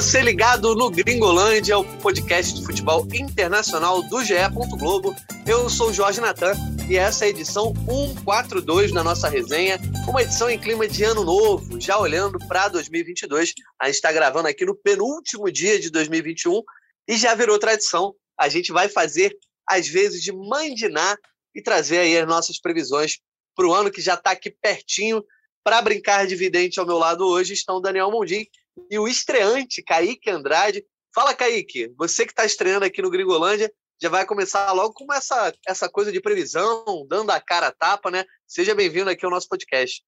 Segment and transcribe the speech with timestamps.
[0.00, 4.34] você ligado no Gringolândia, o podcast de futebol internacional do GE.
[4.78, 5.12] Globo.
[5.44, 6.52] Eu sou Jorge Natan
[6.88, 9.76] e essa é a edição 142 da nossa resenha,
[10.08, 13.54] uma edição em clima de ano novo, já olhando para 2022.
[13.82, 16.62] A gente está gravando aqui no penúltimo dia de 2021
[17.08, 18.14] e já virou tradição.
[18.38, 19.36] A gente vai fazer,
[19.68, 21.16] às vezes, de mandinar
[21.52, 23.18] e trazer aí as nossas previsões
[23.52, 25.24] para o ano que já está aqui pertinho.
[25.64, 28.46] Para brincar de vidente ao meu lado hoje estão Daniel Mondim
[28.90, 30.84] e o estreante, Kaique Andrade.
[31.14, 35.52] Fala, Kaique, você que está estreando aqui no Gringolândia, já vai começar logo com essa,
[35.66, 38.24] essa coisa de previsão, dando a cara a tapa, né?
[38.46, 40.02] Seja bem-vindo aqui ao nosso podcast.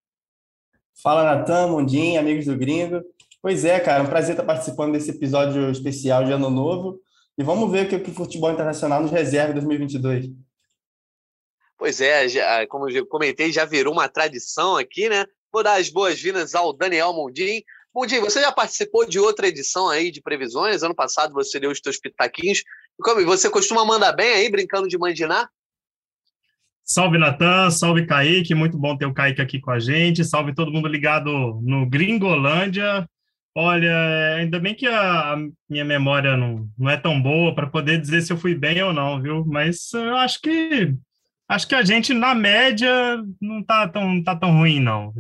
[1.02, 3.02] Fala, Natan, Mundim, amigos do Gringo.
[3.42, 7.00] Pois é, cara, um prazer estar participando desse episódio especial de Ano Novo.
[7.38, 10.26] E vamos ver o que o futebol internacional nos reserva em 2022.
[11.78, 15.24] Pois é, já, como eu comentei, já virou uma tradição aqui, né?
[15.50, 17.64] Vou dar as boas-vindas ao Daniel Mundim.
[17.94, 20.82] Mundim, você já participou de outra edição aí de previsões?
[20.82, 22.62] Ano passado você deu os seus pitaquinhos.
[23.02, 25.48] Como você costuma mandar bem aí, brincando de mandinar?
[26.84, 30.72] Salve, Natan, salve, Kaique, muito bom ter o Kaique aqui com a gente, salve todo
[30.72, 33.08] mundo ligado no Gringolândia.
[33.54, 35.36] Olha, ainda bem que a
[35.68, 38.92] minha memória não, não é tão boa para poder dizer se eu fui bem ou
[38.92, 39.44] não, viu?
[39.44, 40.94] Mas eu acho que
[41.48, 42.90] acho que a gente, na média,
[43.40, 45.12] não tá tão, tá tão ruim, não.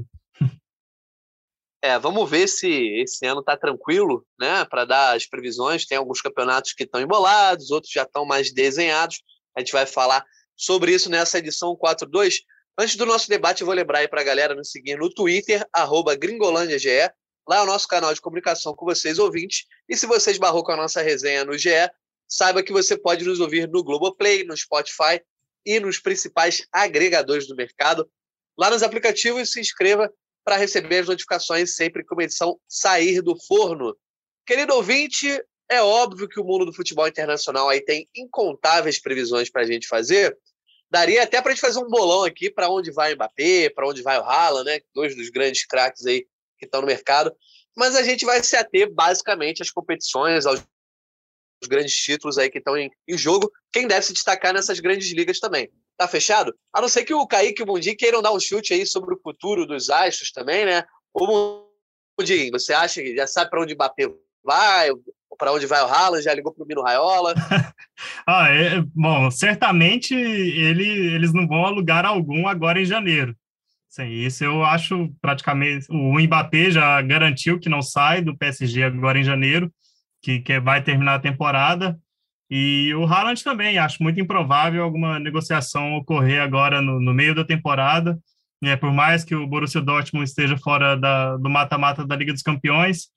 [1.82, 2.68] É, vamos ver se
[3.00, 4.64] esse ano está tranquilo, né?
[4.66, 5.86] Para dar as previsões.
[5.86, 9.22] Tem alguns campeonatos que estão embolados, outros já estão mais desenhados.
[9.56, 10.24] A gente vai falar
[10.56, 12.42] sobre isso nessa edição 42.
[12.78, 15.66] Antes do nosso debate, eu vou lembrar aí para a galera nos seguir no Twitter,
[16.18, 17.10] GringolândiaGE.
[17.48, 19.64] Lá é o nosso canal de comunicação com vocês, ouvintes.
[19.88, 21.90] E se você esbarrou com a nossa resenha no GE,
[22.28, 25.20] saiba que você pode nos ouvir no Globoplay, no Spotify
[25.66, 28.08] e nos principais agregadores do mercado.
[28.56, 30.12] Lá nos aplicativos, se inscreva
[30.44, 33.96] para receber as notificações sempre que uma edição sair do forno.
[34.46, 39.62] Querido ouvinte, é óbvio que o mundo do futebol internacional aí tem incontáveis previsões para
[39.62, 40.36] a gente fazer.
[40.90, 43.86] Daria até para a gente fazer um bolão aqui para onde vai o Mbappé, para
[43.86, 44.80] onde vai o Haaland, né?
[44.92, 46.26] Dois dos grandes craques aí
[46.58, 47.32] que estão no mercado.
[47.76, 50.60] Mas a gente vai se ater basicamente às competições, aos
[51.68, 53.50] grandes títulos aí que estão em, em jogo.
[53.72, 55.70] Quem deve se destacar nessas grandes ligas também.
[56.00, 56.54] Tá fechado?
[56.72, 59.14] A não ser que o Kaique e o Mundim queiram dar um chute aí sobre
[59.14, 60.82] o futuro dos astros também, né?
[61.12, 61.26] O
[62.16, 64.08] Mundim, você acha que já sabe para onde Mbappé
[64.42, 64.88] vai?
[65.36, 66.24] Para onde vai o Haaland?
[66.24, 67.34] Já ligou para o Mino Raiola?
[68.26, 73.36] ah, é, bom, certamente ele, eles não vão a lugar algum agora em janeiro.
[73.86, 75.84] Sim, isso eu acho praticamente.
[75.90, 79.70] O Mbappé já garantiu que não sai do PSG agora em janeiro,
[80.22, 82.00] que, que vai terminar a temporada.
[82.50, 87.44] E o Haaland também, acho muito improvável alguma negociação ocorrer agora no, no meio da
[87.44, 88.18] temporada.
[88.62, 92.42] É, por mais que o Borussia Dortmund esteja fora da, do mata-mata da Liga dos
[92.42, 93.08] Campeões,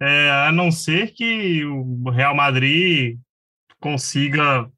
[0.00, 3.18] é, a não ser que o Real Madrid
[3.78, 4.68] consiga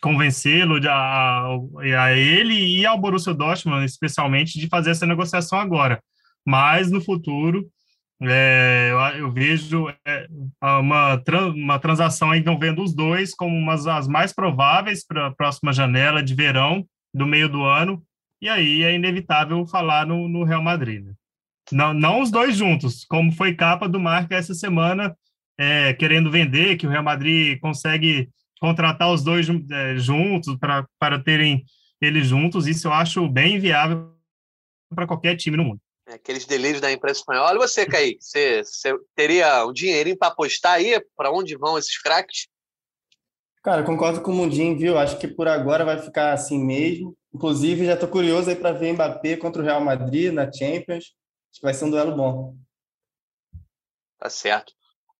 [0.00, 1.46] convencê-lo a,
[2.00, 6.02] a ele e ao Borussia Dortmund, especialmente, de fazer essa negociação agora.
[6.44, 7.68] Mas no futuro,
[8.24, 10.26] é, eu, eu, vejo é,
[10.62, 11.22] uma,
[11.54, 16.34] uma transação envolvendo os dois como umas as mais prováveis para a próxima janela de
[16.34, 18.02] verão do meio do ano,
[18.40, 21.04] e aí é inevitável falar no, no Real Madrid.
[21.04, 21.12] Né?
[21.70, 25.16] Não, não os dois juntos, como foi capa do Marca essa semana,
[25.58, 28.28] é, querendo vender, que o Real Madrid consegue
[28.60, 31.64] contratar os dois é, juntos para terem
[32.00, 34.12] eles juntos, isso eu acho bem viável
[34.94, 35.80] para qualquer time no mundo.
[36.12, 37.54] Aqueles delírios da imprensa espanhola.
[37.54, 41.00] E você, Kaique, você, você teria um dinheirinho para apostar aí?
[41.16, 42.48] Para onde vão esses craques?
[43.62, 44.98] Cara, concordo com o Mundinho, viu?
[44.98, 47.16] Acho que por agora vai ficar assim mesmo.
[47.32, 51.14] Inclusive, já estou curioso aí para ver Mbappé contra o Real Madrid na Champions.
[51.50, 52.56] Acho que vai ser um duelo bom.
[54.18, 54.72] Tá certo.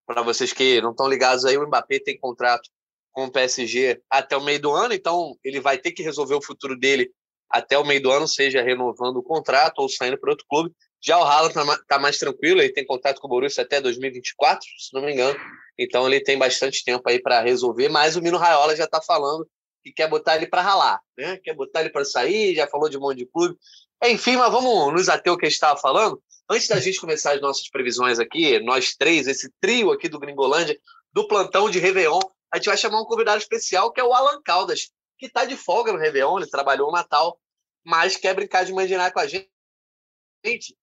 [0.05, 2.69] Para vocês que não estão ligados aí, o Mbappé tem contrato
[3.13, 6.43] com o PSG até o meio do ano, então ele vai ter que resolver o
[6.43, 7.13] futuro dele
[7.53, 10.73] até o meio do ano, seja renovando o contrato ou saindo para outro clube.
[11.05, 14.67] Já o Haaland está tá mais tranquilo, ele tem contrato com o Borussia até 2024,
[14.79, 15.39] se não me engano.
[15.79, 19.47] Então ele tem bastante tempo aí para resolver, mas o Mino Raiola já está falando
[19.83, 21.39] que quer botar ele para ralar, né?
[21.39, 23.57] Quer botar ele para sair, já falou de um monte de clube.
[24.05, 26.23] Enfim, mas vamos nos ater o que a gente estava falando.
[26.49, 30.79] Antes da gente começar as nossas previsões aqui, nós três, esse trio aqui do Gringolândia,
[31.13, 32.21] do plantão de Réveillon,
[32.53, 34.91] a gente vai chamar um convidado especial que é o Alan Caldas,
[35.23, 37.39] que está de folga no Réveillon, ele trabalhou no Natal,
[37.87, 39.49] mas quer brincar de mandinar com a gente.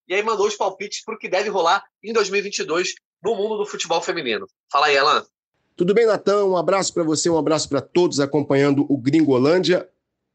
[0.07, 3.65] E aí mandou os palpites para o que deve rolar em 2022 no mundo do
[3.65, 4.47] futebol feminino.
[4.71, 5.25] Fala aí, Alan.
[5.75, 6.51] Tudo bem, Natão?
[6.51, 9.89] Um abraço para você, um abraço para todos acompanhando o Gringolândia.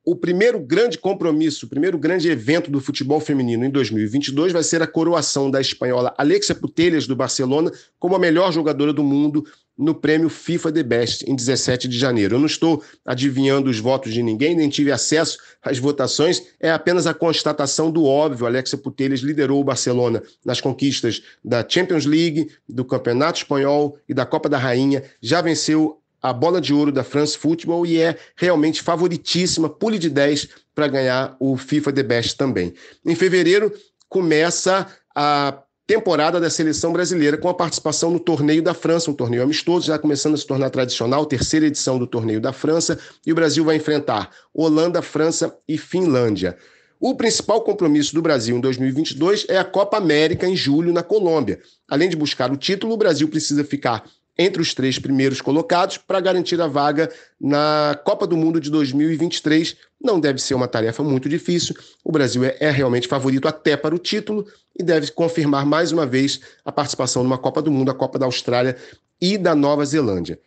[0.05, 4.83] o primeiro grande compromisso, o primeiro grande evento do futebol feminino em 2022 vai ser
[4.83, 9.47] a coroação da espanhola Alexia Putellas do Barcelona como a melhor jogadora do mundo
[9.77, 12.37] no prêmio FIFA The Best em 17 de janeiro.
[12.37, 17.07] Eu não estou adivinhando os votos de ninguém, nem tive acesso às votações, é apenas
[17.07, 18.47] a constatação do óbvio.
[18.47, 24.25] Alexia Putellas liderou o Barcelona nas conquistas da Champions League, do Campeonato Espanhol e da
[24.25, 28.81] Copa da Rainha, já venceu a bola de ouro da France Football e é realmente
[28.83, 32.73] favoritíssima, pule de 10 para ganhar o FIFA The Best também.
[33.05, 33.71] Em fevereiro
[34.09, 39.43] começa a temporada da seleção brasileira com a participação no Torneio da França, um torneio
[39.43, 43.35] amistoso, já começando a se tornar tradicional, terceira edição do Torneio da França, e o
[43.35, 46.57] Brasil vai enfrentar Holanda, França e Finlândia.
[46.99, 51.61] O principal compromisso do Brasil em 2022 é a Copa América em julho na Colômbia.
[51.87, 54.05] Além de buscar o título, o Brasil precisa ficar
[54.37, 57.11] entre os três primeiros colocados para garantir a vaga
[57.41, 59.77] na Copa do Mundo de 2023.
[60.03, 61.75] Não deve ser uma tarefa muito difícil.
[62.03, 64.47] O Brasil é, é, realmente favorito até para o título
[64.79, 68.27] e deve confirmar mais uma vez a participação numa Copa do Mundo, a Copa da
[68.27, 68.77] Austrália
[69.21, 70.39] e da Nova Zelândia.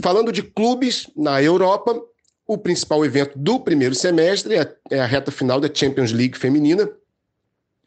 [0.00, 2.00] Falando de clubes na Europa,
[2.46, 6.88] o principal evento do primeiro semestre é, é a reta final da Champions League feminina.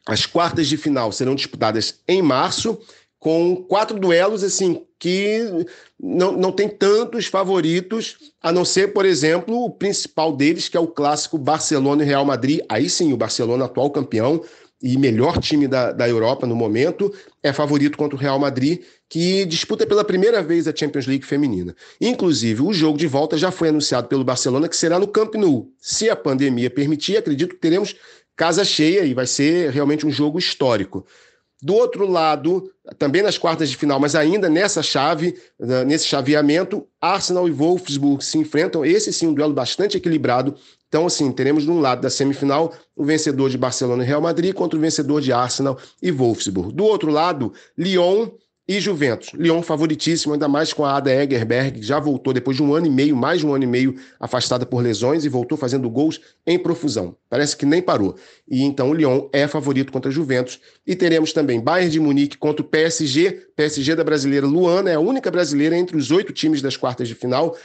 [0.06, 2.80] As quartas de final serão disputadas em março
[3.20, 5.66] com quatro duelos assim que
[5.98, 10.80] não, não tem tantos favoritos, a não ser, por exemplo, o principal deles, que é
[10.80, 12.60] o clássico Barcelona e Real Madrid.
[12.68, 14.42] Aí sim, o Barcelona, atual campeão
[14.82, 17.12] e melhor time da, da Europa no momento,
[17.42, 21.74] é favorito contra o Real Madrid, que disputa pela primeira vez a Champions League feminina.
[22.00, 25.70] Inclusive, o jogo de volta já foi anunciado pelo Barcelona, que será no Camp Nou.
[25.78, 27.94] Se a pandemia permitir, acredito que teremos
[28.34, 31.04] casa cheia e vai ser realmente um jogo histórico.
[31.62, 36.86] Do outro lado, também nas quartas de final, mas ainda nessa chave, né, nesse chaveamento,
[37.00, 38.84] Arsenal e Wolfsburg se enfrentam.
[38.84, 40.54] Esse sim, um duelo bastante equilibrado.
[40.88, 44.54] Então, assim, teremos de um lado da semifinal o vencedor de Barcelona e Real Madrid
[44.54, 46.72] contra o vencedor de Arsenal e Wolfsburg.
[46.72, 48.30] Do outro lado, Lyon
[48.70, 49.32] e Juventus.
[49.34, 52.86] Lyon favoritíssimo, ainda mais com a Ada Egerberg, que já voltou depois de um ano
[52.86, 56.20] e meio, mais de um ano e meio afastada por lesões e voltou fazendo gols
[56.46, 57.16] em profusão.
[57.28, 58.14] Parece que nem parou.
[58.48, 60.60] E então o Lyon é favorito contra a Juventus.
[60.86, 65.00] E teremos também Bayern de Munique contra o PSG, PSG da brasileira Luana, é a
[65.00, 67.56] única brasileira entre os oito times das quartas de final.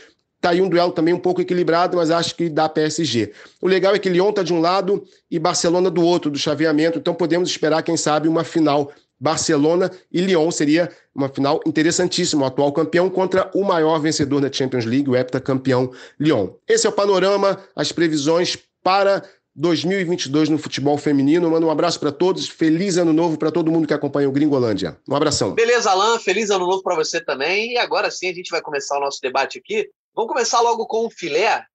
[0.41, 3.31] Tá aí um duelo também um pouco equilibrado, mas acho que dá PSG.
[3.61, 6.97] O legal é que Lyon tá de um lado e Barcelona do outro, do chaveamento,
[6.97, 8.91] então podemos esperar, quem sabe, uma final
[9.25, 14.53] Barcelona e Lyon seria uma final interessantíssima, o atual campeão contra o maior vencedor da
[14.53, 16.49] Champions League, o heptacampeão Lyon.
[16.67, 21.49] Esse é o panorama, as previsões para 2022 no futebol feminino.
[21.49, 24.95] Mando um abraço para todos, feliz ano novo para todo mundo que acompanha o Gringolândia.
[25.09, 25.55] Um abração.
[25.55, 27.71] Beleza, Alan, feliz ano novo para você também.
[27.71, 29.89] E agora sim a gente vai começar o nosso debate aqui.
[30.13, 31.65] Vamos começar logo com o filé,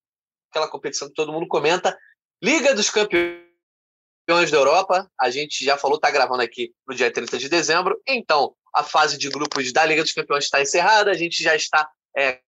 [0.51, 1.99] aquela competição que todo mundo comenta.
[2.41, 3.50] Liga dos Campeões
[4.31, 5.11] campeões da Europa.
[5.21, 8.01] A gente já falou, está gravando aqui no dia 30 de dezembro.
[8.07, 11.11] Então, a fase de grupos da Liga dos Campeões está encerrada.
[11.11, 12.41] A gente já está é,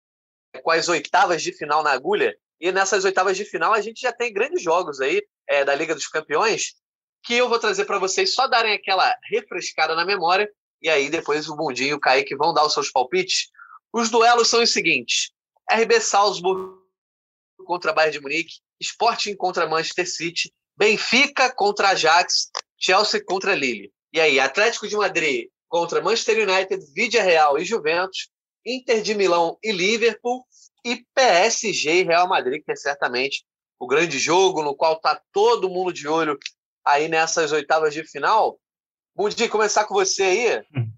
[0.63, 2.37] com as oitavas de final na agulha.
[2.61, 5.95] E nessas oitavas de final, a gente já tem grandes jogos aí é, da Liga
[5.95, 6.75] dos Campeões
[7.23, 10.51] que eu vou trazer para vocês só darem aquela refrescada na memória.
[10.83, 13.49] E aí, depois o Bundinho e o Kaique vão dar os seus palpites.
[13.93, 15.31] Os duelos são os seguintes:
[15.71, 16.79] RB Salzburg
[17.65, 23.93] contra Bayern de Munique, Sporting contra Manchester City, Benfica contra Ajax, Chelsea contra Lille.
[24.15, 28.31] E aí, Atlético de Madrid contra Manchester United, Vidia Real e Juventus,
[28.65, 30.43] Inter de Milão e Liverpool
[30.83, 33.45] e PSG e Real Madrid, que é certamente
[33.79, 36.39] o grande jogo no qual está todo mundo de olho
[36.83, 38.59] aí nessas oitavas de final.
[39.15, 40.65] Bundi, começar com você aí.
[40.75, 40.91] Hum.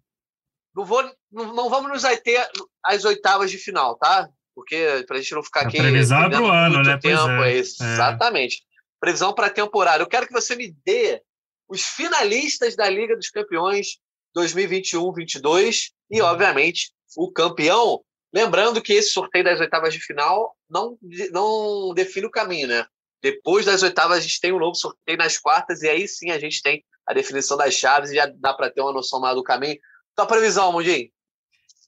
[0.76, 2.49] Não, vou, não, não vamos nos ter
[2.85, 4.30] as oitavas de final, tá?
[4.54, 5.76] Porque para a gente não ficar aqui.
[5.76, 6.97] Previsão para o ano, né?
[6.99, 7.56] Tempo, é.
[7.56, 7.59] É.
[7.59, 8.62] Exatamente
[9.02, 10.00] previsão para a temporada.
[10.00, 11.21] Eu quero que você me dê
[11.68, 13.99] os finalistas da Liga dos Campeões
[14.38, 18.00] 2021-22 e, obviamente, o campeão.
[18.32, 20.97] Lembrando que esse sorteio das oitavas de final não,
[21.32, 22.87] não define o caminho, né?
[23.21, 26.38] Depois das oitavas, a gente tem um novo sorteio nas quartas, e aí sim a
[26.38, 29.42] gente tem a definição das chaves e já dá para ter uma noção maior do
[29.42, 29.78] caminho.
[30.14, 31.11] Tua previsão, Mundinho?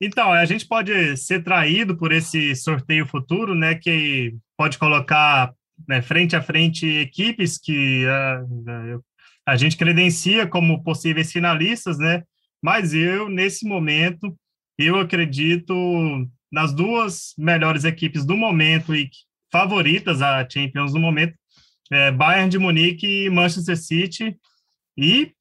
[0.00, 3.76] Então, a gente pode ser traído por esse sorteio futuro, né?
[3.76, 5.54] Que pode colocar
[5.88, 8.98] né, frente a frente equipes que a, ah,
[9.46, 12.22] a gente credencia como possíveis finalistas, né?
[12.62, 14.34] Mas eu, nesse momento,
[14.78, 15.74] eu acredito
[16.50, 19.10] nas duas melhores equipes do momento e
[19.52, 21.34] favoritas a Champions no momento,
[21.92, 24.36] é Bayern de Munique e Manchester City.
[24.96, 25.32] E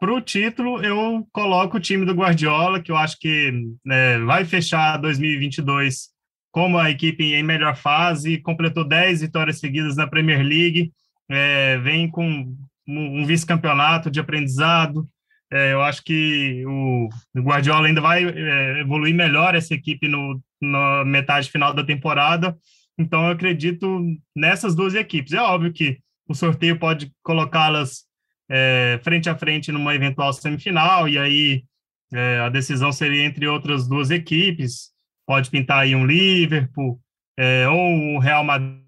[0.00, 3.52] para o título, eu coloco o time do Guardiola, que eu acho que
[3.84, 6.11] né, vai fechar 2022
[6.52, 10.92] como a equipe em melhor fase, completou 10 vitórias seguidas na Premier League,
[11.28, 12.54] é, vem com
[12.86, 15.08] um vice-campeonato de aprendizado.
[15.50, 21.04] É, eu acho que o Guardiola ainda vai é, evoluir melhor essa equipe no, na
[21.04, 22.56] metade final da temporada.
[22.98, 24.00] Então, eu acredito
[24.36, 25.32] nessas duas equipes.
[25.32, 28.04] É óbvio que o sorteio pode colocá-las
[28.50, 31.64] é, frente a frente numa eventual semifinal, e aí
[32.12, 34.92] é, a decisão seria entre outras duas equipes.
[35.26, 37.00] Pode pintar aí um Liverpool
[37.38, 38.82] é, ou um Real Madrid,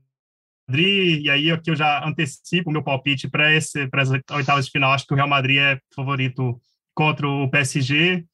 [0.69, 4.93] e aí aqui eu já antecipo o meu palpite para as oitavas de final.
[4.93, 6.61] Acho que o Real Madrid é favorito
[6.95, 8.25] contra o PSG,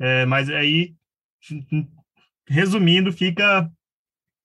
[0.00, 0.94] é, mas aí,
[2.48, 3.70] resumindo, fica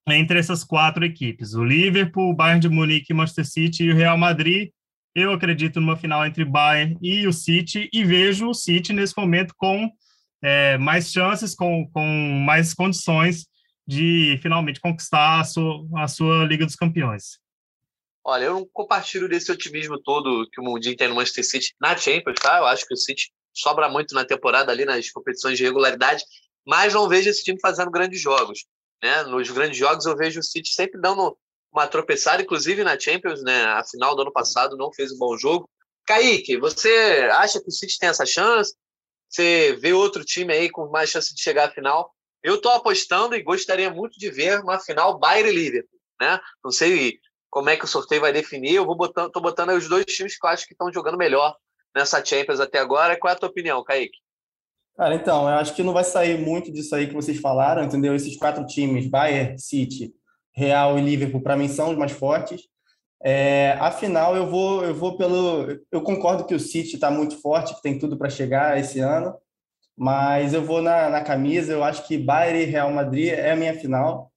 [0.07, 4.17] entre essas quatro equipes: o Liverpool, o Bayern de Munique, Manchester City e o Real
[4.17, 4.69] Madrid.
[5.15, 9.53] Eu acredito numa final entre Bayern e o City e vejo o City nesse momento
[9.55, 9.89] com
[10.41, 12.05] é, mais chances, com, com
[12.45, 13.47] mais condições
[13.87, 17.39] de finalmente conquistar a sua, a sua Liga dos Campeões.
[18.23, 21.95] Olha, eu não compartilho desse otimismo todo que o Mundinho tem no Manchester City na
[21.95, 22.57] Champions, tá?
[22.57, 26.23] Eu acho que o City sobra muito na temporada ali nas competições de regularidade,
[26.65, 28.65] mas não vejo esse time fazendo grandes jogos.
[29.03, 29.23] Né?
[29.23, 31.37] Nos grandes jogos eu vejo o City sempre dando
[31.71, 33.65] uma tropeçada, inclusive na Champions, né?
[33.65, 35.69] A final do ano passado não fez um bom jogo.
[36.07, 38.73] Kaique, você acha que o City tem essa chance?
[39.29, 42.13] Você vê outro time aí com mais chance de chegar à final?
[42.43, 46.39] Eu estou apostando e gostaria muito de ver uma final Bayern e Liverpool, né?
[46.63, 48.75] Não sei como é que o sorteio vai definir.
[48.75, 51.55] Eu vou botando, tô botando os dois times que eu acho que estão jogando melhor
[51.95, 53.17] nessa Champions até agora.
[53.17, 54.17] Qual é a tua opinião, Kaique?
[54.95, 58.15] Cara, então, eu acho que não vai sair muito disso aí que vocês falaram, entendeu?
[58.15, 60.13] Esses quatro times, Bayern, City,
[60.53, 62.61] Real e Liverpool, para mim são os mais fortes.
[63.23, 65.67] É, afinal, eu vou, eu vou pelo.
[65.91, 69.35] Eu concordo que o City está muito forte, que tem tudo para chegar esse ano,
[69.97, 71.71] mas eu vou na, na camisa.
[71.73, 74.31] Eu acho que Bayern e Real Madrid é a minha final.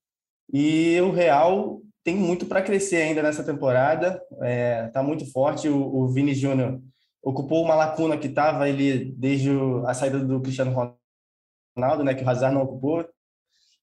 [0.52, 4.22] E o Real tem muito para crescer ainda nessa temporada.
[4.32, 5.68] Está é, tá muito forte.
[5.68, 6.80] O, o Vini Júnior
[7.22, 9.50] ocupou uma lacuna que estava ele desde
[9.86, 10.72] a saída do Cristiano
[11.76, 13.06] Ronaldo, né, que o Hazard não ocupou.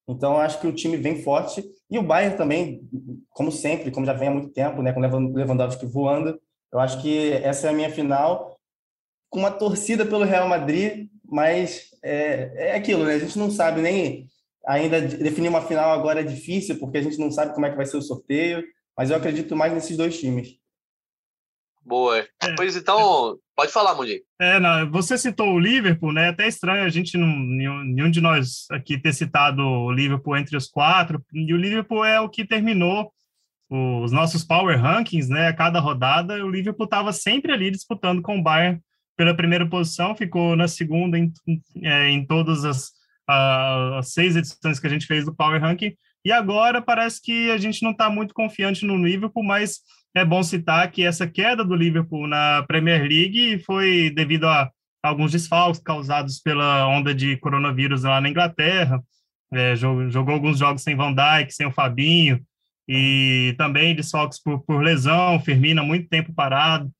[0.08, 1.64] Então, acho que o time vem forte.
[1.90, 2.88] E o Bayern também,
[3.30, 6.40] como sempre, como já vem há muito tempo, né, com o Lewandowski voando,
[6.72, 8.60] eu acho que essa é a minha final,
[9.30, 13.16] com uma torcida pelo Real Madrid, mas é, é aquilo, né?
[13.16, 14.28] A gente não sabe nem
[14.66, 17.78] ainda definir uma final agora é difícil, porque a gente não sabe como é que
[17.78, 18.64] vai ser o sorteio,
[18.98, 20.60] mas eu acredito mais nesses dois times.
[21.84, 22.20] Boa.
[22.20, 24.22] É, pois então, pode falar, Mundi.
[24.40, 26.26] É, não, você citou o Liverpool, né?
[26.26, 30.58] É até estranho a gente, não, nenhum de nós aqui ter citado o Liverpool entre
[30.58, 31.24] os quatro.
[31.34, 33.12] E o Liverpool é o que terminou
[33.70, 35.48] os nossos power rankings, né?
[35.48, 38.80] A cada rodada, o Liverpool estava sempre ali disputando com o Bayern
[39.18, 41.32] pela primeira posição, ficou na segunda em,
[41.82, 42.92] é, em todas as,
[43.28, 45.96] as seis edições que a gente fez do power ranking.
[46.24, 49.80] E agora parece que a gente não está muito confiante no Liverpool, mas
[50.16, 54.72] é bom citar que essa queda do Liverpool na Premier League foi devido a
[55.04, 59.04] alguns desfalques causados pela onda de coronavírus lá na Inglaterra.
[59.54, 62.42] É, jogou, jogou, alguns jogos sem Van Dijk, sem o Fabinho,
[62.88, 66.92] e também desfalques por, por lesão, Firmino muito tempo parado,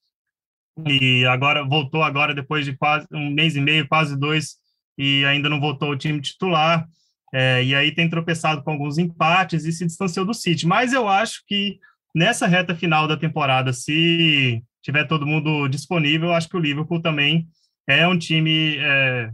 [0.86, 4.56] e agora voltou agora depois de quase um mês e meio, quase dois,
[4.98, 6.86] e ainda não voltou ao time titular.
[7.34, 10.68] É, e aí tem tropeçado com alguns empates e se distanciou do City.
[10.68, 11.80] Mas eu acho que
[12.16, 17.48] nessa reta final da temporada, se tiver todo mundo disponível, acho que o Liverpool também
[17.88, 19.30] é um time é,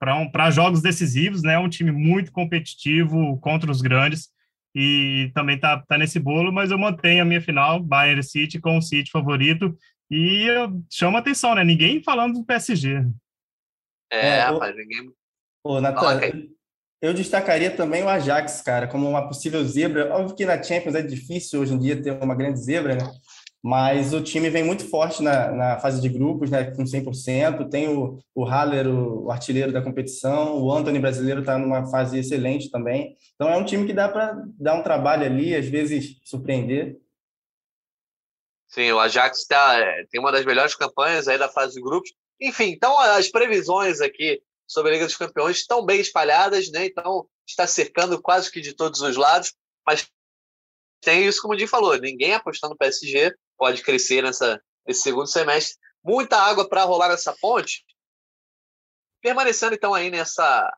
[0.00, 1.56] para um, jogos decisivos, né?
[1.58, 4.28] Um time muito competitivo contra os grandes
[4.74, 8.76] e também tá, tá nesse bolo, mas eu mantenho a minha final, Bayern City com
[8.76, 9.78] o City favorito
[10.10, 10.46] e
[10.90, 11.62] chama atenção, né?
[11.62, 13.06] Ninguém falando do PSG.
[14.12, 15.10] É, é rapaz, ninguém.
[15.62, 16.20] Ô, Natan,
[17.04, 20.10] eu destacaria também o Ajax, cara, como uma possível zebra.
[20.14, 23.12] Óbvio que na Champions é difícil hoje em dia ter uma grande zebra, né?
[23.62, 26.64] Mas o time vem muito forte na, na fase de grupos, né?
[26.64, 27.68] Com 100%.
[27.68, 30.58] Tem o, o Haller, o, o artilheiro da competição.
[30.62, 33.14] O Anthony brasileiro está numa fase excelente também.
[33.34, 36.98] Então é um time que dá para dar um trabalho ali, às vezes surpreender.
[38.68, 42.14] Sim, o Ajax tá, é, tem uma das melhores campanhas aí da fase de grupos.
[42.40, 46.86] Enfim, então as previsões aqui sobre a Liga dos Campeões estão bem espalhadas, né?
[46.86, 49.54] Então está cercando quase que de todos os lados,
[49.86, 50.08] mas
[51.02, 55.26] tem isso como o Di falou, ninguém apostando no PSG pode crescer nessa nesse segundo
[55.26, 55.76] semestre.
[56.02, 57.84] Muita água para rolar nessa ponte.
[59.22, 60.70] Permanecendo então aí nessa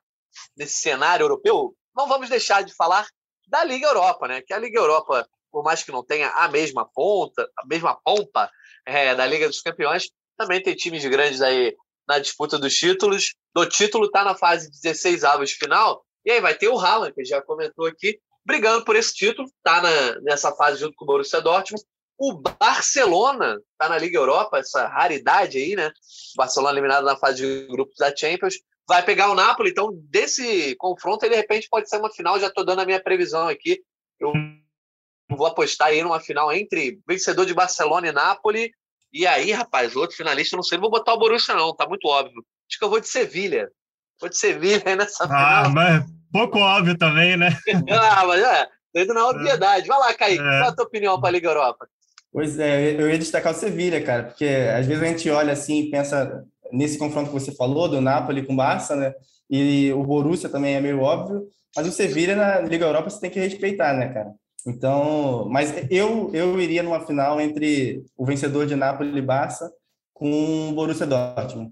[0.55, 3.07] nesse cenário europeu, não vamos deixar de falar
[3.47, 4.41] da Liga Europa, né?
[4.41, 8.49] Que a Liga Europa, por mais que não tenha a mesma ponta, a mesma pompa
[8.85, 11.75] é, da Liga dos Campeões, também tem times grandes aí
[12.07, 13.35] na disputa dos títulos.
[13.57, 16.05] Do título está na fase 16 avos de final.
[16.23, 19.81] E aí vai ter o Haaland, que já comentou aqui, brigando por esse título, está
[20.21, 21.83] nessa fase junto com o Borussia Dortmund.
[22.19, 25.87] O Barcelona está na Liga Europa, essa raridade aí, né?
[25.87, 28.59] O Barcelona eliminado na fase de grupos da Champions.
[28.87, 32.39] Vai pegar o Napoli, então desse confronto, de repente pode ser uma final.
[32.39, 33.81] Já estou dando a minha previsão aqui.
[34.19, 34.33] Eu
[35.35, 38.71] vou apostar aí numa final entre vencedor de Barcelona e Napoli.
[39.11, 42.07] E aí, rapaz, outro finalista, não sei, não vou botar o Borussia, não, tá muito
[42.07, 42.45] óbvio.
[42.69, 43.69] Acho que eu vou de Sevilha.
[44.19, 45.65] Vou de Sevilha aí nessa ah, final.
[45.65, 47.49] Ah, mas pouco óbvio também, né?
[47.89, 49.87] ah, mas é, tô indo na obviedade.
[49.87, 50.43] Vai lá, Kaique, é.
[50.43, 51.87] qual é a tua opinião para a Liga Europa?
[52.31, 55.81] Pois é, eu ia destacar o Sevilha, cara, porque às vezes a gente olha assim
[55.81, 59.13] e pensa nesse confronto que você falou, do Napoli com o Barça, né?
[59.49, 63.29] E o Borussia também é meio óbvio, mas o Sevilha na Liga Europa você tem
[63.29, 64.33] que respeitar, né, cara?
[64.65, 69.71] Então, mas eu eu iria numa final entre o vencedor de Napoli e Barça
[70.13, 71.71] com o Borussia Dortmund.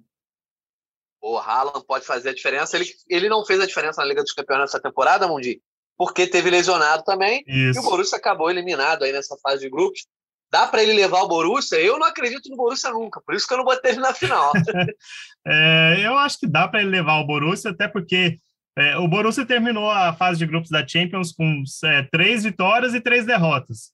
[1.27, 2.77] O Haaland pode fazer a diferença.
[2.77, 5.59] Ele, ele não fez a diferença na Liga dos Campeões nessa temporada, Mundi,
[5.97, 7.43] porque teve lesionado também.
[7.47, 7.79] Isso.
[7.79, 10.05] E o Borussia acabou eliminado aí nessa fase de grupos.
[10.51, 11.81] Dá para ele levar o Borussia?
[11.81, 14.53] Eu não acredito no Borussia nunca, por isso que eu não botei ele na final.
[15.47, 18.37] é, eu acho que dá para ele levar o Borussia, até porque
[18.77, 23.01] é, o Borussia terminou a fase de grupos da Champions com é, três vitórias e
[23.01, 23.91] três derrotas.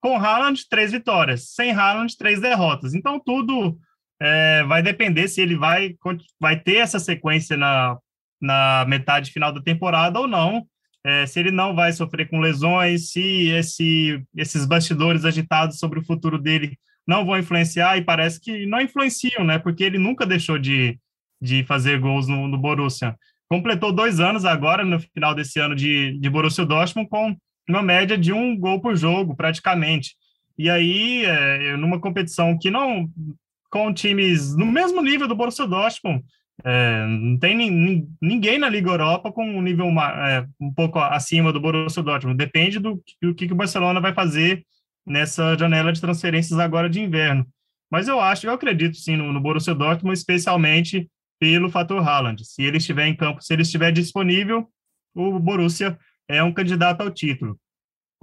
[0.00, 1.48] Com Haaland, três vitórias.
[1.48, 2.94] Sem Haaland, três derrotas.
[2.94, 3.76] Então, tudo
[4.20, 5.96] é, vai depender se ele vai,
[6.38, 7.96] vai ter essa sequência na,
[8.40, 10.66] na metade final da temporada ou não
[11.04, 16.04] é, se ele não vai sofrer com lesões, se esse, esses bastidores agitados sobre o
[16.04, 19.58] futuro dele não vão influenciar, e parece que não influenciam, né?
[19.58, 20.98] Porque ele nunca deixou de,
[21.40, 23.16] de fazer gols no, no Borussia.
[23.48, 27.34] Completou dois anos agora, no final desse ano, de, de Borussia Dortmund, com
[27.68, 30.14] uma média de um gol por jogo, praticamente.
[30.56, 33.08] E aí, é, numa competição que não.
[33.70, 36.24] Com times no mesmo nível do Borussia Dortmund,
[36.64, 37.56] é, não tem
[38.20, 42.36] ninguém na Liga Europa com um nível é, um pouco acima do Borussia Dortmund.
[42.36, 44.64] Depende do, do que, que o Barcelona vai fazer
[45.06, 47.46] nessa janela de transferências agora de inverno.
[47.90, 51.08] Mas eu acho, eu acredito sim no, no Borussia Dortmund, especialmente
[51.40, 52.44] pelo fator Haaland.
[52.44, 54.68] Se ele estiver em campo, se ele estiver disponível,
[55.14, 57.58] o Borussia é um candidato ao título.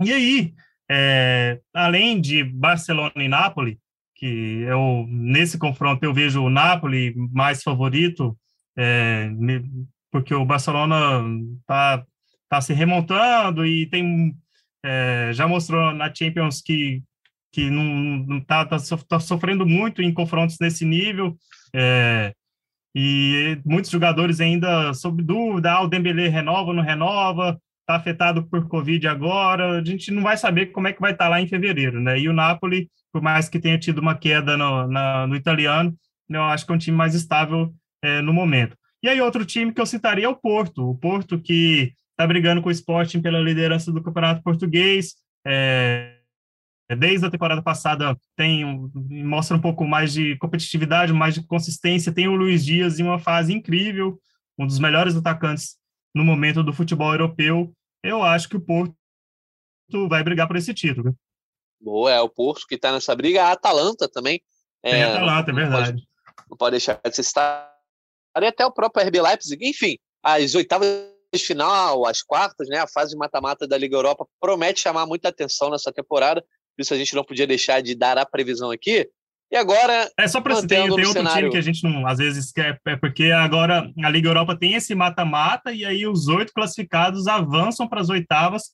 [0.01, 0.53] E aí,
[0.89, 3.77] é, além de Barcelona e Nápoles,
[4.17, 8.37] que eu nesse confronto eu vejo o Napoli mais favorito,
[8.75, 9.29] é,
[10.11, 11.23] porque o Barcelona
[11.61, 12.03] está
[12.49, 14.35] tá se remontando e tem
[14.83, 17.03] é, já mostrou na Champions que
[17.51, 18.77] que não está tá,
[19.07, 21.35] tá sofrendo muito em confrontos nesse nível
[21.73, 22.33] é,
[22.93, 28.67] e muitos jogadores ainda sob dúvida, ah, o Dembélé renova, não renova, está afetado por
[28.67, 31.47] Covid agora, a gente não vai saber como é que vai estar tá lá em
[31.47, 32.19] fevereiro, né?
[32.19, 35.91] E o Napoli por mais que tenha tido uma queda no, na, no italiano,
[36.29, 38.77] eu acho que é um time mais estável é, no momento.
[39.01, 40.87] E aí, outro time que eu citaria é o Porto.
[40.87, 45.15] O Porto que está brigando com o Sporting pela liderança do Campeonato Português.
[45.47, 46.19] É,
[46.95, 48.63] desde a temporada passada tem
[49.25, 52.13] mostra um pouco mais de competitividade, mais de consistência.
[52.13, 54.19] Tem o Luiz Dias em uma fase incrível,
[54.59, 55.75] um dos melhores atacantes
[56.13, 57.73] no momento do futebol europeu.
[58.03, 58.95] Eu acho que o Porto
[60.07, 61.17] vai brigar por esse título.
[61.79, 63.43] Boa, é o Porto que está nessa briga.
[63.43, 64.41] A Atalanta também.
[64.83, 65.91] É, a Atalanta, é verdade.
[65.91, 66.07] Pode,
[66.49, 67.71] não pode deixar de ser citar.
[68.39, 69.67] E até o próprio RB Leipzig.
[69.67, 70.87] Enfim, as oitavas
[71.33, 75.29] de final, as quartas, né, a fase de mata-mata da Liga Europa promete chamar muita
[75.29, 76.41] atenção nessa temporada.
[76.41, 79.09] Por isso a gente não podia deixar de dar a previsão aqui.
[79.51, 80.09] E agora.
[80.17, 81.39] É só para tem, tem outro cenário...
[81.39, 84.73] time que a gente não às vezes quer, é porque agora a Liga Europa tem
[84.73, 88.71] esse mata-mata e aí os oito classificados avançam para as oitavas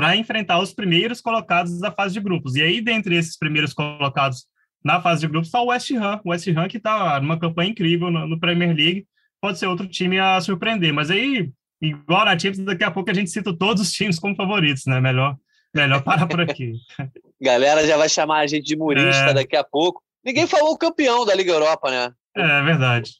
[0.00, 2.56] para enfrentar os primeiros colocados da fase de grupos.
[2.56, 4.46] E aí, dentre esses primeiros colocados
[4.82, 6.18] na fase de grupos, está o West Ham.
[6.24, 9.06] O West Ham que está numa campanha incrível no, no, Premier League,
[9.42, 10.94] pode ser outro time a surpreender.
[10.94, 11.50] Mas aí,
[11.82, 15.02] igual na Champions, daqui a pouco a gente cita todos os times como favoritos, né?
[15.02, 15.36] Melhor,
[15.74, 16.72] melhor parar por aqui.
[17.38, 19.34] Galera já vai chamar a gente de murista é...
[19.34, 20.02] daqui a pouco.
[20.24, 22.10] Ninguém falou o campeão da Liga Europa, né?
[22.34, 23.12] É, é verdade.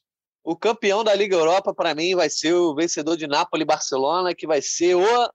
[0.43, 4.47] O campeão da Liga Europa, para mim, vai ser o vencedor de Napoli Barcelona, que
[4.47, 5.31] vai ser o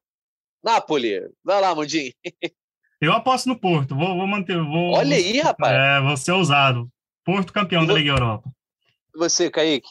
[0.66, 1.22] Napoli.
[1.44, 2.12] Vai lá, Mundinho.
[3.00, 3.96] Eu aposto no Porto.
[3.96, 4.58] Vou, vou manter.
[4.58, 5.78] Vou, Olha aí, rapaz.
[5.78, 6.90] É, vou ser ousado.
[7.24, 8.50] Porto campeão da Liga Europa.
[9.14, 9.88] E você, Kaique?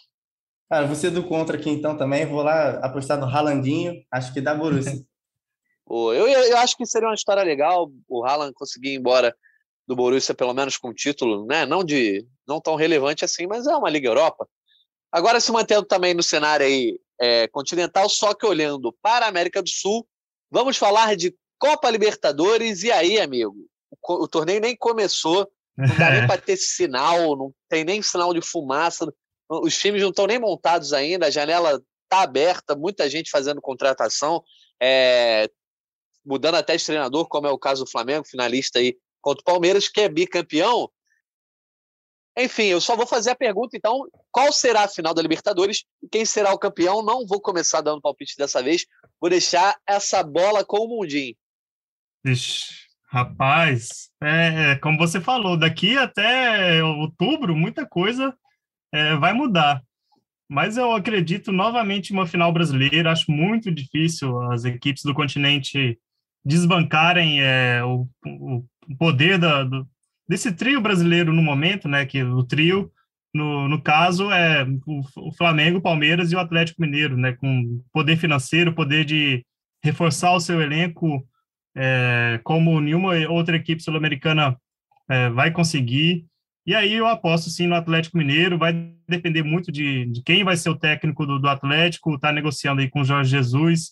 [0.68, 2.26] Cara, você do contra aqui então também.
[2.26, 4.02] Vou lá apostar no Ralandinho.
[4.10, 4.92] Acho que dá Borussia.
[5.88, 9.32] eu, eu acho que seria uma história legal o Haaland conseguir ir embora
[9.86, 11.64] do Borussia, pelo menos com título, né?
[11.64, 14.48] Não de não tão relevante assim, mas é uma Liga Europa.
[15.12, 19.62] Agora se mantendo também no cenário aí é, continental, só que olhando para a América
[19.62, 20.04] do Sul,
[20.54, 22.84] Vamos falar de Copa Libertadores.
[22.84, 23.56] E aí, amigo?
[23.90, 28.32] O, o torneio nem começou, não dá nem para ter sinal, não tem nem sinal
[28.32, 29.12] de fumaça.
[29.50, 34.44] Os times não estão nem montados ainda, a janela está aberta, muita gente fazendo contratação.
[34.80, 35.50] É,
[36.24, 39.88] mudando até de treinador, como é o caso do Flamengo, finalista aí contra o Palmeiras,
[39.88, 40.88] que é bicampeão.
[42.36, 46.08] Enfim, eu só vou fazer a pergunta, então, qual será a final da Libertadores e
[46.08, 47.02] quem será o campeão?
[47.02, 48.86] Não vou começar dando palpite dessa vez,
[49.20, 51.36] vou deixar essa bola com o Mundinho.
[52.24, 52.74] Ixi,
[53.08, 58.36] rapaz, é como você falou, daqui até outubro, muita coisa
[58.92, 59.82] é, vai mudar.
[60.48, 63.10] Mas eu acredito novamente em uma final brasileira.
[63.10, 65.98] Acho muito difícil as equipes do continente
[66.44, 68.64] desbancarem é, o, o,
[68.98, 69.88] poder da, do,
[70.28, 72.04] desse trio brasileiro no momento, né?
[72.06, 72.90] Que o trio,
[73.32, 74.66] no, no caso, é
[75.16, 77.32] o, Flamengo, o Palmeiras e o Atlético Mineiro, né?
[77.32, 79.44] Com poder financeiro, poder de
[79.82, 81.26] reforçar o seu elenco
[81.76, 84.56] é, como nenhuma outra equipe sul-americana
[85.08, 86.24] é, vai conseguir.
[86.66, 88.72] E aí eu aposto sim no Atlético Mineiro, vai
[89.06, 92.88] depender muito de, de quem vai ser o técnico do, do Atlético, está negociando aí
[92.88, 93.90] com o Jorge Jesus.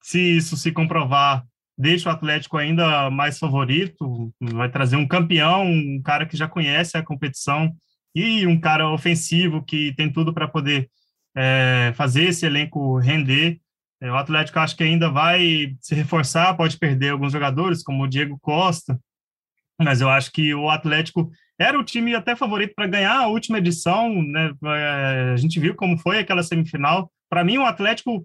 [0.00, 1.44] Se isso se comprovar,
[1.76, 6.96] deixa o Atlético ainda mais favorito, vai trazer um campeão, um cara que já conhece
[6.96, 7.74] a competição
[8.14, 10.88] e um cara ofensivo que tem tudo para poder
[11.36, 13.58] é, fazer esse elenco render.
[14.00, 18.08] É, o Atlético acho que ainda vai se reforçar, pode perder alguns jogadores, como o
[18.08, 18.98] Diego Costa,
[19.80, 23.58] mas eu acho que o Atlético era o time até favorito para ganhar a última
[23.58, 24.52] edição, né?
[24.64, 27.10] É, a gente viu como foi aquela semifinal.
[27.28, 28.24] Para mim, o Atlético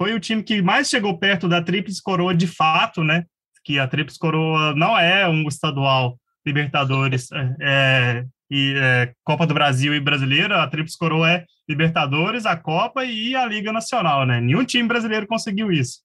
[0.00, 3.26] foi o time que mais chegou perto da Tríplice Coroa de fato, né?
[3.62, 9.52] Que a Tríplice Coroa não é um estadual Libertadores é, é, e é, Copa do
[9.52, 10.62] Brasil e Brasileira.
[10.62, 14.40] A Tríplice Coroa é Libertadores, a Copa e a Liga Nacional, né?
[14.40, 15.98] Nenhum time brasileiro conseguiu isso.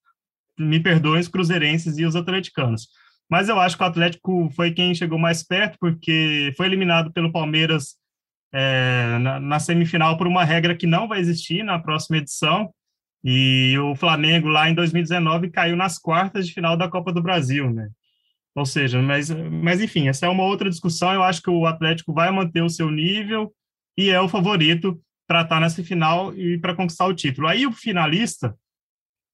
[0.60, 2.88] Me perdoem os cruzeirenses e os atleticanos
[3.28, 7.32] mas eu acho que o Atlético foi quem chegou mais perto, porque foi eliminado pelo
[7.32, 7.96] Palmeiras
[8.54, 12.72] é, na, na, semifinal por uma regra que não vai existir na próxima edição,
[13.26, 17.72] e o Flamengo lá em 2019 caiu nas quartas de final da Copa do Brasil,
[17.72, 17.90] né?
[18.54, 21.12] Ou seja, mas, mas enfim, essa é uma outra discussão.
[21.12, 23.52] Eu acho que o Atlético vai manter o seu nível
[23.98, 27.48] e é o favorito para estar nessa final e para conquistar o título.
[27.48, 28.56] Aí o finalista,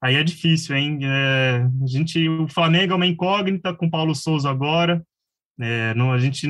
[0.02, 1.00] Aí é difícil, hein?
[1.04, 5.06] É, a gente, o Flamengo é uma incógnita com Paulo Souza agora.
[5.60, 6.48] É, não, a gente,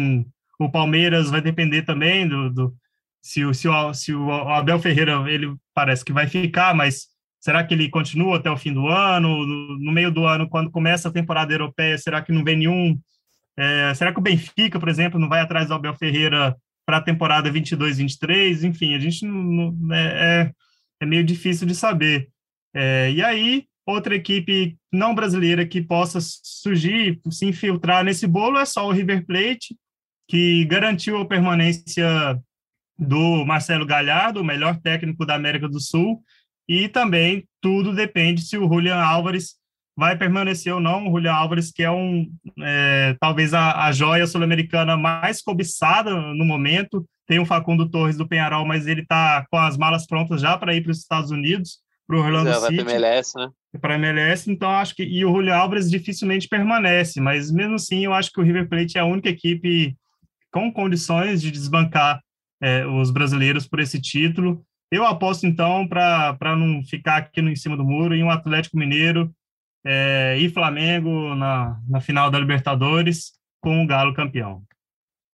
[0.57, 2.75] o Palmeiras vai depender também do, do
[3.21, 7.07] se, o, se, o, se o Abel Ferreira ele parece que vai ficar, mas
[7.41, 9.45] será que ele continua até o fim do ano?
[9.45, 12.97] No, meio do ano, quando começa a temporada europeia, será que não vem nenhum?
[13.57, 17.01] É, será que o Benfica, por exemplo, não vai atrás do Abel Ferreira para a
[17.01, 18.63] temporada 22-23?
[18.63, 20.51] Enfim, a gente não, é, é,
[21.01, 22.29] é meio difícil de saber.
[22.73, 28.65] É, e aí, outra equipe não brasileira que possa surgir, se infiltrar nesse bolo é
[28.65, 29.75] só o River Plate,
[30.27, 32.39] que garantiu a permanência
[32.97, 36.21] do Marcelo Galhardo, o melhor técnico da América do Sul,
[36.67, 39.55] e também tudo depende se o Julian Álvares
[39.97, 41.07] vai permanecer ou não.
[41.07, 46.45] O Julian Álvares, que é um é, talvez a, a joia sul-americana mais cobiçada no
[46.45, 50.57] momento, tem o Facundo Torres do Penharol, mas ele está com as malas prontas já
[50.57, 51.79] para ir para os Estados Unidos
[52.11, 52.83] para o Orlando é, City.
[52.83, 53.49] Para MLS, né?
[53.79, 58.13] Para MLS, então acho que e o Julio Alves dificilmente permanece, mas mesmo assim eu
[58.13, 59.95] acho que o River Plate é a única equipe
[60.51, 62.19] com condições de desbancar
[62.61, 64.61] é, os brasileiros por esse título.
[64.91, 68.77] Eu aposto então para não ficar aqui no em cima do muro em um Atlético
[68.77, 69.33] Mineiro
[69.85, 74.63] é, e Flamengo na, na final da Libertadores com o Galo campeão.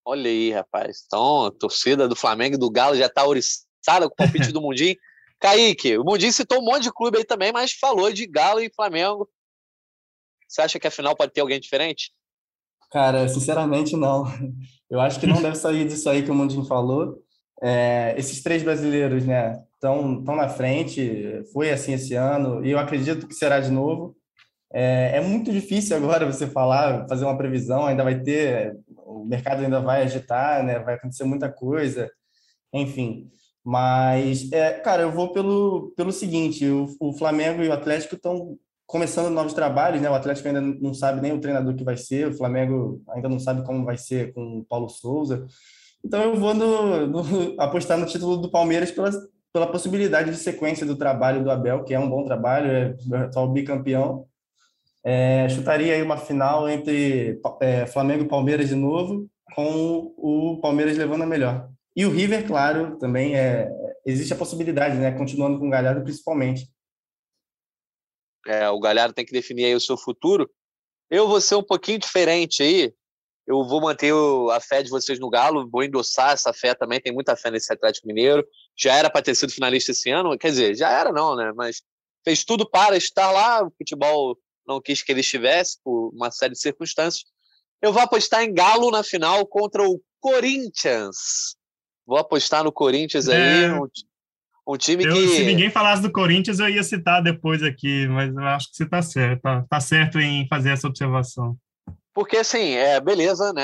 [0.05, 1.03] Olha aí, rapaz.
[1.05, 4.61] Então, a torcida do Flamengo e do Galo já está oriçada com o palpite do
[4.61, 4.95] Mundinho.
[5.39, 8.71] Kaique, o Mundinho citou um monte de clube aí também, mas falou de Galo e
[8.73, 9.27] Flamengo.
[10.47, 12.13] Você acha que a final pode ter alguém diferente?
[12.89, 14.23] Cara, sinceramente, não.
[14.89, 17.21] Eu acho que não deve sair disso aí que o Mundinho falou.
[17.61, 21.43] É, esses três brasileiros, né, estão na frente.
[21.53, 24.15] Foi assim esse ano e eu acredito que será de novo.
[24.73, 27.85] É, é, muito difícil agora você falar, fazer uma previsão.
[27.85, 30.79] Ainda vai ter, o mercado ainda vai agitar, né?
[30.79, 32.09] Vai acontecer muita coisa.
[32.73, 33.31] Enfim,
[33.63, 38.57] mas, é, cara, eu vou pelo, pelo seguinte: o, o Flamengo e o Atlético estão
[38.85, 40.09] começando novos trabalhos, né?
[40.09, 43.39] O Atlético ainda não sabe nem o treinador que vai ser, o Flamengo ainda não
[43.39, 45.45] sabe como vai ser com o Paulo Souza.
[46.03, 47.21] Então eu vou no, no,
[47.61, 49.11] apostar no título do Palmeiras pela,
[49.53, 53.51] pela possibilidade de sequência do trabalho do Abel, que é um bom trabalho, é atual
[53.51, 54.27] bicampeão.
[55.03, 60.97] É, chutaria aí uma final entre é, Flamengo e Palmeiras de novo, com o Palmeiras
[60.97, 61.69] levando a melhor.
[61.95, 63.69] E o River, claro, também é,
[64.05, 65.11] existe a possibilidade, né?
[65.11, 66.69] Continuando com o Galhardo, principalmente.
[68.45, 70.49] É, o Galhardo tem que definir aí o seu futuro.
[71.09, 72.93] Eu vou ser um pouquinho diferente aí.
[73.47, 74.13] Eu vou manter
[74.51, 76.99] a fé de vocês no Galo, vou endossar essa fé também.
[76.99, 78.45] Tem muita fé nesse Atlético Mineiro.
[78.77, 81.53] Já era para ter sido finalista esse ano, quer dizer, já era não, né?
[81.55, 81.81] Mas
[82.25, 83.63] fez tudo para estar lá.
[83.63, 87.23] O futebol não quis que ele estivesse por uma série de circunstâncias.
[87.81, 91.55] Eu vou apostar em Galo na final contra o Corinthians.
[92.05, 93.73] Vou apostar no Corinthians aí, é.
[93.73, 93.87] um,
[94.67, 95.27] um, time eu, que.
[95.29, 98.83] Se ninguém falasse do Corinthians, eu ia citar depois aqui, mas eu acho que você
[98.83, 101.57] está certo, tá, tá certo em fazer essa observação.
[102.17, 103.63] Porque, assim, é, beleza, né?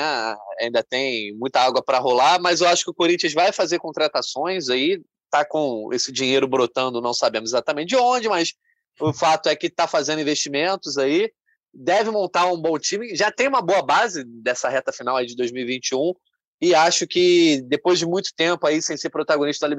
[0.60, 4.68] Ainda tem muita água para rolar, mas eu acho que o Corinthians vai fazer contratações
[4.68, 8.54] aí, tá com esse dinheiro brotando, não sabemos exatamente de onde, mas
[9.00, 11.32] o fato é que está fazendo investimentos aí,
[11.72, 15.34] deve montar um bom time, já tem uma boa base dessa reta final aí de
[15.34, 16.14] 2021,
[16.60, 19.74] e acho que depois de muito tempo aí sem ser protagonista da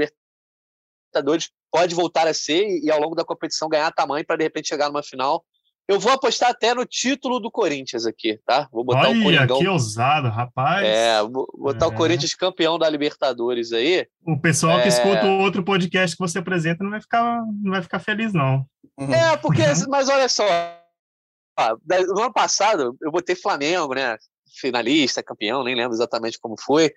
[1.14, 4.68] Libertadores, pode voltar a ser e, ao longo da competição ganhar tamanho para de repente
[4.68, 5.46] chegar numa final
[5.88, 8.68] eu vou apostar até no título do Corinthians aqui, tá?
[8.72, 9.60] Vou botar Olha, o Coringão.
[9.60, 10.86] que ousado, rapaz.
[10.86, 11.90] É, vou botar é.
[11.90, 14.08] o Corinthians campeão da Libertadores aí.
[14.26, 14.82] O pessoal é...
[14.82, 18.34] que escuta o outro podcast que você apresenta não vai ficar, não vai ficar feliz,
[18.34, 18.66] não.
[18.98, 19.14] Uhum.
[19.14, 19.86] É, porque, uhum.
[19.90, 20.44] mas olha só,
[22.14, 24.18] no ano passado eu botei Flamengo, né?
[24.60, 26.92] Finalista, campeão, nem lembro exatamente como foi.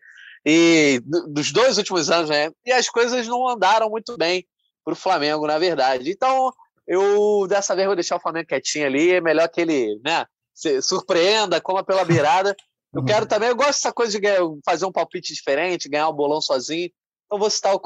[0.47, 2.51] E dos dois últimos anos, né?
[2.65, 4.47] E as coisas não andaram muito bem
[4.85, 6.11] para o Flamengo, na verdade.
[6.11, 6.51] Então,
[6.89, 10.25] eu dessa vez vou deixar o Flamengo quietinho ali, é melhor que ele, né,
[10.55, 12.57] se surpreenda, coma pela beirada.
[12.93, 13.29] Eu quero uhum.
[13.29, 14.27] também, eu gosto dessa coisa de
[14.65, 16.91] fazer um palpite diferente, ganhar um bolão sozinho.
[17.27, 17.81] Então vou citar o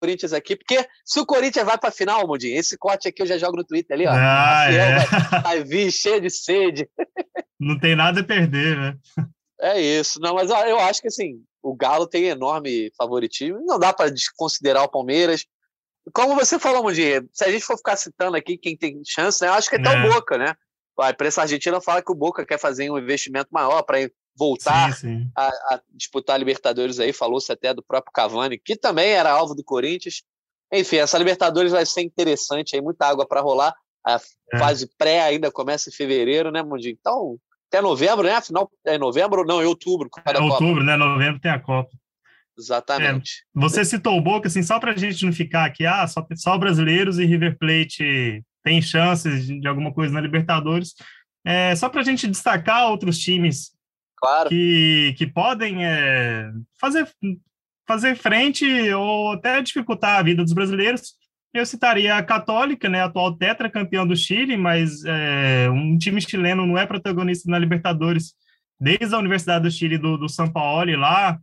[0.00, 3.26] Corinthians aqui, porque se o Corinthians vai para a final, Mudinho, esse corte aqui eu
[3.26, 4.12] já jogo no Twitter ali, ó.
[4.12, 4.98] Ah, é.
[5.00, 6.88] vai, vai vir cheio de sede.
[7.58, 8.96] Não tem nada a perder, né?
[9.60, 10.20] É isso.
[10.20, 13.58] Não, mas eu acho que assim, o Galo tem enorme favoritismo.
[13.66, 15.44] Não dá para desconsiderar o Palmeiras
[16.12, 19.48] como você falou, Mundir, se a gente for ficar citando aqui quem tem chance, né,
[19.48, 19.98] eu acho que até é.
[19.98, 20.54] o Boca, né?
[21.00, 23.98] A imprensa argentina fala que o Boca quer fazer um investimento maior para
[24.36, 25.30] voltar sim, sim.
[25.36, 29.54] A, a, disputar a Libertadores aí, falou-se até do próprio Cavani, que também era alvo
[29.54, 30.22] do Corinthians.
[30.72, 33.74] Enfim, essa Libertadores vai ser interessante aí, muita água para rolar.
[34.04, 34.20] A
[34.52, 34.58] é.
[34.58, 36.96] fase pré ainda começa em fevereiro, né, Mundinho?
[36.98, 37.36] Então,
[37.68, 38.34] até novembro, né?
[38.34, 39.44] Afinal, é novembro?
[39.44, 40.08] Não, é outubro.
[40.24, 40.96] É outubro, né?
[40.96, 41.90] Novembro tem a Copa.
[42.58, 43.44] Exatamente.
[43.56, 46.26] É, você citou o Boca, assim, só para a gente não ficar aqui, ah, só,
[46.34, 50.94] só brasileiros e River Plate tem chances de, de alguma coisa na Libertadores.
[51.44, 53.70] É, só para a gente destacar outros times
[54.16, 54.48] claro.
[54.48, 57.08] que, que podem é, fazer,
[57.86, 61.16] fazer frente ou até dificultar a vida dos brasileiros.
[61.54, 66.76] Eu citaria a Católica, né, atual tetracampeão do Chile, mas é, um time chileno não
[66.76, 68.34] é protagonista na Libertadores
[68.78, 71.38] desde a Universidade do Chile do, do São Paulo lá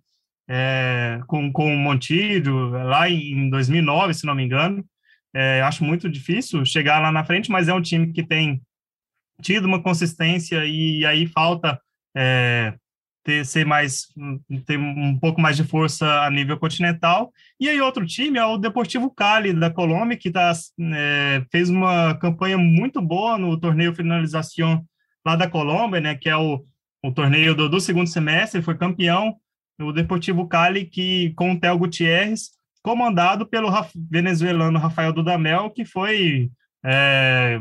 [0.47, 4.85] é, com, com o Montilho, lá em 2009, se não me engano.
[5.33, 8.61] É, acho muito difícil chegar lá na frente, mas é um time que tem
[9.41, 11.79] tido uma consistência e aí falta
[12.15, 12.73] é,
[13.25, 14.07] ter, ser mais,
[14.65, 17.33] ter um pouco mais de força a nível continental.
[17.59, 20.53] E aí outro time é o Deportivo Cali, da Colômbia, que tá,
[20.93, 24.85] é, fez uma campanha muito boa no torneio Finalização
[25.25, 26.63] lá da Colômbia, né, que é o,
[27.03, 29.35] o torneio do, do segundo semestre, foi campeão,
[29.79, 33.69] o Deportivo Cali, que com o Theo Gutierrez, comandado pelo
[34.09, 36.51] venezuelano Rafael Dudamel, que foi
[36.85, 37.59] é,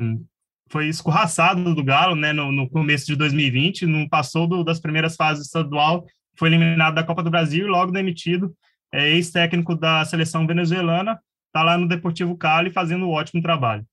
[0.68, 5.16] foi escorraçado do Galo né, no, no, começo de 2020, não passou do, das primeiras
[5.16, 6.04] fases estadual,
[6.36, 8.54] foi eliminado da Copa do Brasil e logo demitido,
[8.92, 13.86] é ex-técnico da seleção venezuelana, está lá no Deportivo Cali fazendo um ótimo trabalho.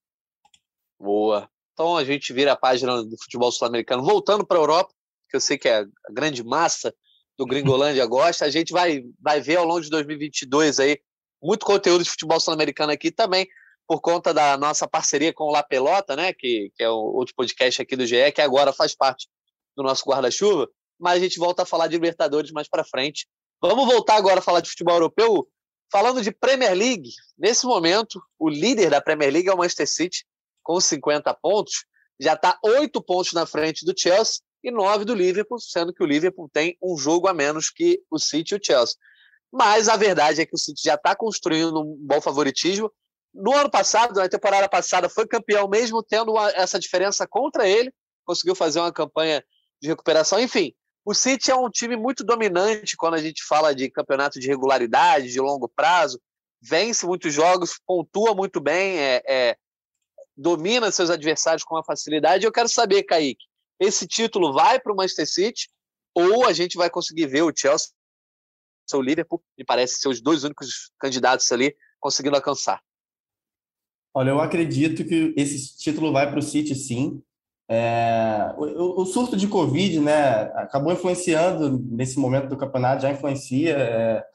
[1.00, 1.48] Boa.
[1.74, 4.92] Então a gente vira a página do futebol sul-americano, voltando para a Europa,
[5.30, 6.94] que eu sei que é a grande massa
[7.38, 8.46] do Gringolândia gosta.
[8.46, 11.00] A gente vai, vai ver ao longo de 2022 aí
[11.42, 13.48] muito conteúdo de futebol sul-americano aqui também,
[13.88, 17.82] por conta da nossa parceria com o La Pelota, né, que, que é outro podcast
[17.82, 19.28] aqui do GE, que agora faz parte
[19.76, 23.28] do nosso guarda-chuva, mas a gente volta a falar de Libertadores mais para frente.
[23.60, 25.48] Vamos voltar agora a falar de futebol europeu,
[25.92, 27.10] falando de Premier League.
[27.38, 30.26] Nesse momento, o líder da Premier League é o Manchester City,
[30.64, 31.86] com 50 pontos,
[32.20, 36.06] já está oito pontos na frente do Chelsea e nove do Liverpool, sendo que o
[36.06, 38.96] Liverpool tem um jogo a menos que o City e o Chelsea.
[39.52, 42.92] Mas a verdade é que o City já está construindo um bom favoritismo.
[43.34, 47.92] No ano passado, na temporada passada, foi campeão mesmo tendo uma, essa diferença contra ele,
[48.24, 49.44] conseguiu fazer uma campanha
[49.82, 50.40] de recuperação.
[50.40, 54.48] Enfim, o City é um time muito dominante quando a gente fala de campeonato de
[54.48, 56.22] regularidade, de longo prazo,
[56.62, 59.58] vence muitos jogos, pontua muito bem, é, é,
[60.38, 62.46] domina seus adversários com uma facilidade.
[62.46, 63.46] Eu quero saber, Kaique,
[63.82, 65.70] esse título vai para o Manchester City
[66.16, 67.90] ou a gente vai conseguir ver o Chelsea
[68.94, 72.82] o Liverpool, me parece ser os dois únicos candidatos ali conseguindo alcançar.
[74.14, 77.22] Olha, eu acredito que esse título vai para o City, sim.
[77.70, 83.78] É, o, o, surto de Covid, né, acabou influenciando nesse momento do campeonato, já influencia.
[83.78, 84.26] É,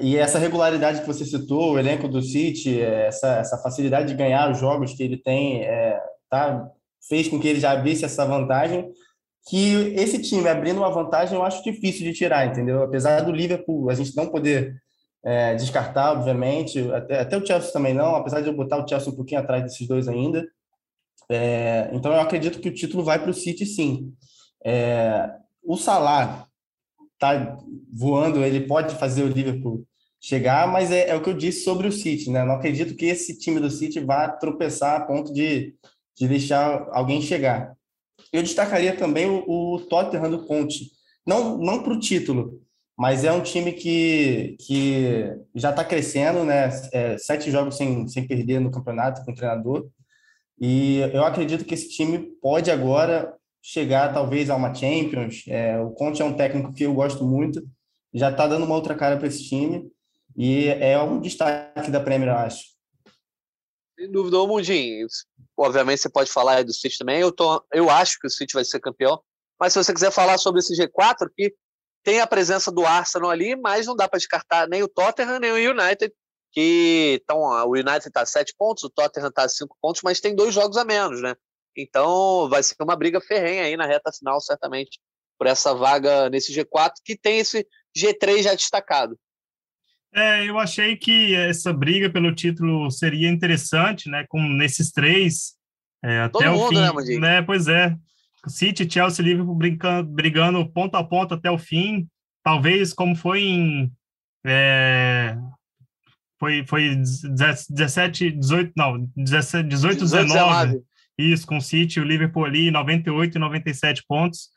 [0.00, 4.50] e essa regularidade que você citou, o elenco do City, essa, essa facilidade de ganhar
[4.50, 6.70] os jogos que ele tem, é, tá
[7.08, 8.90] fez com que ele já abrisse essa vantagem,
[9.48, 12.82] que esse time abrindo uma vantagem eu acho difícil de tirar, entendeu?
[12.82, 14.74] Apesar do Liverpool a gente não poder
[15.24, 19.12] é, descartar, obviamente, até, até, o Chelsea também não, apesar de eu botar o Chelsea
[19.12, 20.46] um pouquinho atrás desses dois ainda.
[21.28, 24.12] É, então eu acredito que o título vai para o City, sim.
[24.64, 25.30] É,
[25.62, 26.46] o Salah
[27.18, 27.58] tá
[27.92, 29.84] voando, ele pode fazer o Liverpool
[30.20, 32.44] chegar, mas é, é, o que eu disse sobre o City, né?
[32.44, 35.74] Não acredito que esse time do City vá tropeçar a ponto de,
[36.16, 37.74] de deixar alguém chegar.
[38.32, 40.90] Eu destacaria também o, o Tottenham do Conte,
[41.26, 42.60] não não para o título,
[42.96, 46.70] mas é um time que, que já está crescendo, né?
[46.92, 49.88] É, sete jogos sem, sem perder no campeonato com o treinador.
[50.58, 55.44] E eu acredito que esse time pode agora chegar talvez a uma Champions.
[55.48, 57.62] É, o Conte é um técnico que eu gosto muito,
[58.14, 59.90] já está dando uma outra cara para esse time
[60.36, 62.75] e é um destaque da Premier, eu acho.
[63.98, 65.06] Sem dúvida, ô Mundinho.
[65.56, 67.20] Obviamente você pode falar do City também.
[67.20, 69.20] Eu, tô, eu acho que o City vai ser campeão.
[69.58, 71.54] Mas se você quiser falar sobre esse G4, que
[72.04, 75.50] tem a presença do Arsenal ali, mas não dá para descartar nem o Tottenham nem
[75.50, 76.12] o United,
[76.52, 80.20] que então o United está a sete pontos, o Tottenham está a cinco pontos, mas
[80.20, 81.34] tem dois jogos a menos, né?
[81.76, 85.00] Então vai ser uma briga ferrenha aí na reta final, certamente,
[85.38, 89.18] por essa vaga nesse G4, que tem esse G3 já destacado.
[90.16, 94.24] É, eu achei que essa briga pelo título seria interessante, né?
[94.28, 95.54] Com nesses três
[96.02, 97.42] é, até Todo o mundo, né, fim, né?
[97.42, 97.94] Pois é,
[98.48, 102.08] City, Chelsea, Liverpool brigando, brigando ponto a ponto até o fim.
[102.42, 103.92] Talvez como foi em
[104.46, 105.36] é,
[106.38, 110.82] foi, foi 17, 18, não, 17, 18, 19, 19.
[111.18, 114.50] Isso, com o City, o Liverpool ali, 98 e 97 pontos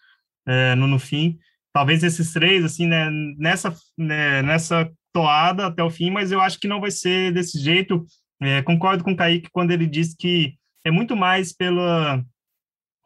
[0.47, 1.39] é, no, no fim.
[1.73, 4.89] Talvez esses três, assim, né, nessa, né, nessa
[5.19, 8.05] toada até o fim, mas eu acho que não vai ser desse jeito.
[8.41, 10.53] É, concordo com o Kaique quando ele disse que
[10.86, 12.23] é muito mais pela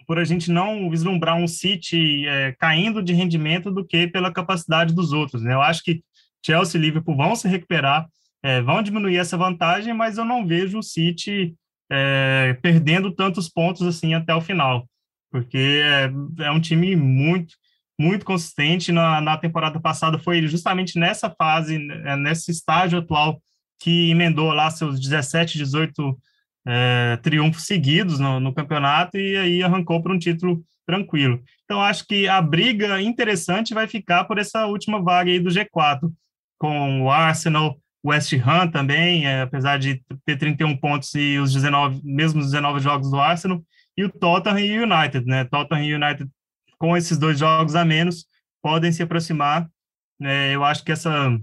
[0.05, 4.93] por a gente não vislumbrar um City é, caindo de rendimento do que pela capacidade
[4.93, 5.41] dos outros.
[5.41, 5.53] Né?
[5.53, 6.03] Eu acho que
[6.45, 8.05] Chelsea e Liverpool vão se recuperar,
[8.43, 11.55] é, vão diminuir essa vantagem, mas eu não vejo o City
[11.89, 14.85] é, perdendo tantos pontos assim até o final,
[15.31, 16.11] porque é,
[16.43, 17.55] é um time muito,
[17.99, 18.91] muito consistente.
[18.91, 23.41] Na, na temporada passada foi justamente nessa fase, né, nesse estágio atual,
[23.79, 26.17] que emendou lá seus 17, 18
[26.65, 31.41] é, triunfos seguidos no, no, campeonato e aí arrancou para um título tranquilo.
[31.65, 36.11] Então, acho que a briga interessante vai ficar por essa última vaga aí do G4,
[36.57, 42.01] com o Arsenal, West Ham também, é, apesar de ter 31 pontos e os 19,
[42.03, 43.63] mesmo os 19 jogos do Arsenal,
[43.97, 45.45] e o Tottenham e o United, né?
[45.45, 46.29] Tottenham e United,
[46.83, 48.25] com esses dois jogos a menos,
[48.61, 49.69] podem se aproximar.
[50.21, 51.39] É, eu acho que essa,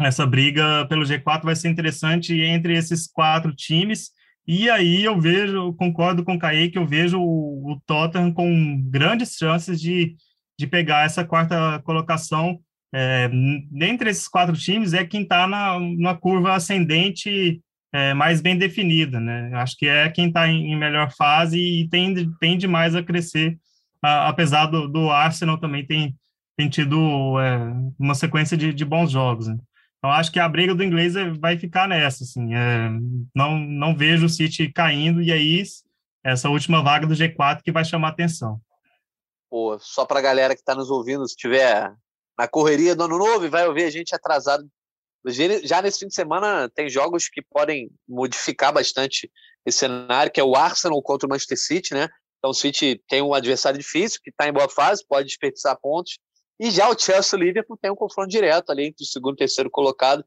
[0.00, 4.10] essa briga pelo G4 vai ser interessante entre esses quatro times.
[4.44, 9.36] E aí eu vejo, concordo com o Kaique, eu vejo o, o Tottenham com grandes
[9.36, 10.16] chances de,
[10.58, 12.58] de pegar essa quarta colocação
[12.92, 13.30] é,
[13.70, 19.20] dentre esses quatro times, é quem está na, na curva ascendente é, mais bem definida,
[19.20, 19.48] né?
[19.54, 23.56] Acho que é quem está em, em, melhor fase e tende, tende mais a crescer,
[24.02, 26.16] a, apesar do, do Arsenal também tem,
[26.56, 27.58] tem tido é,
[27.98, 29.48] uma sequência de, de bons jogos.
[29.48, 29.58] Né?
[29.98, 32.88] Então, acho que a briga do inglês é, vai ficar nessa, assim, é,
[33.34, 35.62] não, não vejo o City caindo, e aí
[36.24, 38.60] essa última vaga do G4 que vai chamar atenção.
[39.48, 41.92] Pô, só para a galera que está nos ouvindo, se tiver
[42.38, 44.68] na correria do ano novo vai ouvir a gente atrasado.
[45.64, 49.30] Já nesse fim de semana tem jogos que podem modificar bastante
[49.64, 52.08] esse cenário, que é o Arsenal contra o Manchester City, né?
[52.46, 56.20] Então o City tem um adversário difícil, que está em boa fase, pode desperdiçar pontos.
[56.60, 59.68] E já o Chelsea Liverpool tem um confronto direto ali entre o segundo e terceiro
[59.68, 60.24] colocado.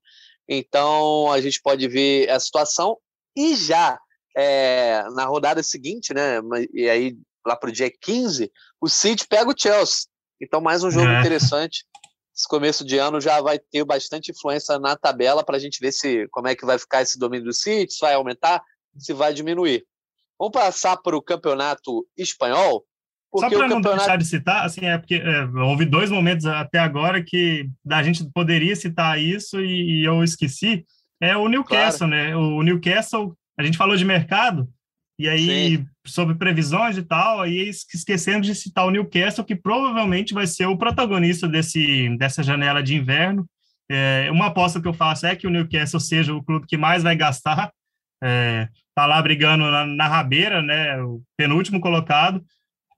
[0.48, 2.98] Então a gente pode ver a situação.
[3.38, 3.98] E já
[4.36, 6.42] é, na rodada seguinte, né?
[6.74, 8.52] E aí lá para o dia 15,
[8.82, 10.08] o City pega o Chelsea.
[10.42, 11.20] Então, mais um jogo é.
[11.20, 11.86] interessante
[12.36, 15.92] esse começo de ano já vai ter bastante influência na tabela para a gente ver
[15.92, 18.62] se como é que vai ficar esse domínio do City, se vai aumentar,
[18.98, 19.86] se vai diminuir.
[20.40, 22.86] Vamos passar para o campeonato espanhol.
[23.36, 23.90] Só para campeonato...
[23.90, 28.02] não deixar de citar, assim, é porque é, houve dois momentos até agora que a
[28.02, 30.86] gente poderia citar isso e, e eu esqueci.
[31.22, 32.24] É o Newcastle, claro.
[32.24, 32.36] né?
[32.36, 34.68] O Newcastle, a gente falou de mercado,
[35.20, 35.88] e aí, Sim.
[36.08, 40.78] sobre previsões e tal, aí esquecendo de citar o Newcastle, que provavelmente vai ser o
[40.78, 43.46] protagonista desse, dessa janela de inverno.
[43.92, 47.04] É, uma aposta que eu faço é que o Newcastle seja o clube que mais
[47.04, 47.70] vai gastar.
[48.24, 48.70] É,
[49.00, 51.02] tá lá brigando na, na rabeira, né?
[51.02, 52.44] O penúltimo colocado.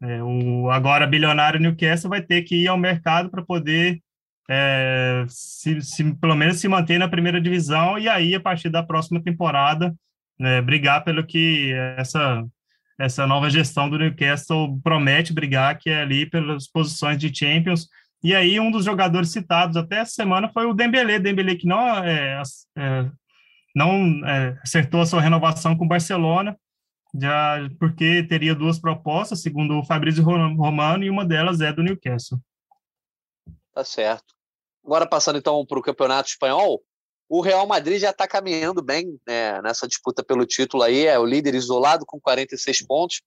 [0.02, 4.02] É, o agora bilionário Newcastle vai ter que ir ao mercado para poder
[4.50, 8.82] é, se, se, pelo menos se manter na primeira divisão e aí a partir da
[8.82, 9.94] próxima temporada
[10.40, 12.44] né, brigar pelo que essa
[13.00, 17.88] essa nova gestão do Newcastle promete brigar, que é ali pelas posições de Champions.
[18.24, 22.04] E aí um dos jogadores citados até essa semana foi o Dembélé, Dembélé que não,
[22.04, 22.42] é,
[22.78, 23.10] é,
[23.76, 26.58] não é, acertou a sua renovação com o Barcelona,
[27.20, 32.40] já porque teria duas propostas, segundo o Fabrício Romano, e uma delas é do Newcastle.
[33.74, 34.34] Tá certo.
[34.84, 36.82] Agora passando então para o campeonato espanhol,
[37.30, 41.26] o Real Madrid já está caminhando bem né, nessa disputa pelo título aí, é o
[41.26, 43.22] líder isolado com 46 pontos.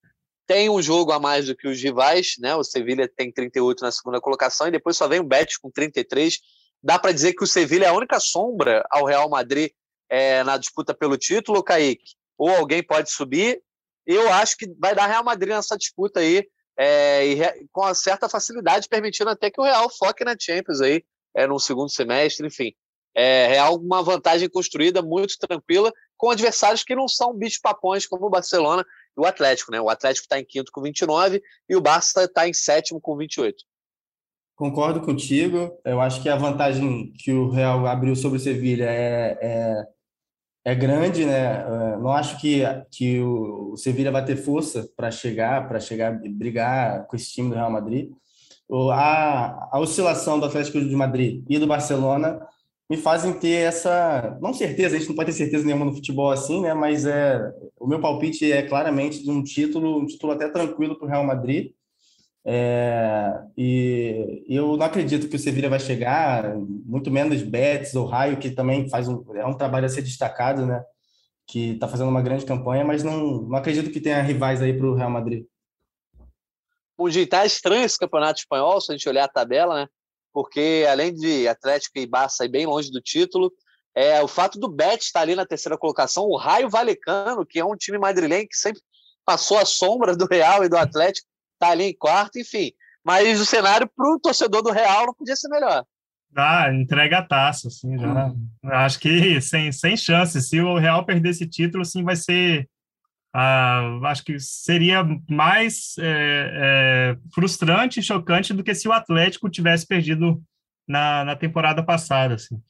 [0.46, 2.54] Tem um jogo a mais do que os rivais, né?
[2.54, 6.38] O Sevilha tem 38 na segunda colocação e depois só vem o Betis com 33.
[6.82, 9.70] Dá para dizer que o Sevilha é a única sombra ao Real Madrid
[10.08, 12.14] é, na disputa pelo título, Kaique?
[12.36, 13.62] Ou alguém pode subir?
[14.06, 16.46] Eu acho que vai dar Real Madrid nessa disputa aí,
[16.76, 21.46] é, e, com certa facilidade, permitindo até que o Real foque na Champions aí, é,
[21.46, 22.74] no segundo semestre, enfim
[23.14, 28.30] é, é uma vantagem construída muito tranquila com adversários que não são bicho-papões como o
[28.30, 28.84] Barcelona
[29.16, 29.70] e o Atlético.
[29.70, 29.80] Né?
[29.80, 33.64] O Atlético está em quinto com 29 e o Barça está em sétimo com 28.
[34.56, 35.76] Concordo contigo.
[35.84, 39.84] Eu acho que a vantagem que o Real abriu sobre o Sevilha é, é,
[40.64, 41.64] é grande, né?
[41.98, 47.16] Não acho que, que o Sevilha vai ter força para chegar, para chegar brigar com
[47.16, 48.10] esse time do Real Madrid.
[48.92, 52.40] A, a oscilação do Atlético de Madrid e do Barcelona
[52.88, 56.30] me fazem ter essa, não certeza, a gente não pode ter certeza nenhuma no futebol
[56.30, 56.74] assim, né?
[56.74, 61.06] Mas é o meu palpite é claramente de um título, um título até tranquilo para
[61.06, 61.72] o Real Madrid.
[62.46, 68.38] É, e eu não acredito que o Sevilla vai chegar, muito menos Betis ou Raio,
[68.38, 70.84] que também faz um, é um trabalho a ser destacado, né?
[71.46, 74.86] Que está fazendo uma grande campanha, mas não, não acredito que tenha rivais aí para
[74.86, 75.46] o Real Madrid.
[76.96, 79.88] O está estranho esse campeonato espanhol, se a gente olhar a tabela, né?
[80.34, 83.52] porque além de Atlético e Barça ir bem longe do título,
[83.94, 87.64] é o fato do Betis estar ali na terceira colocação, o Raio Valecano, que é
[87.64, 88.82] um time madrilenho que sempre
[89.24, 92.72] passou a sombra do Real e do Atlético, está ali em quarto, enfim.
[93.04, 95.84] Mas o cenário para o torcedor do Real não podia ser melhor.
[96.36, 98.26] Ah, entrega a taça, assim, já.
[98.26, 98.48] Hum.
[98.64, 100.40] Acho que sem, sem chance.
[100.42, 102.68] Se o Real perder esse título, assim, vai ser
[103.36, 106.04] ah, acho que seria mais é,
[106.54, 110.40] é, frustrante e chocante do que se o Atlético tivesse perdido
[110.86, 112.62] na, na temporada passada, assim.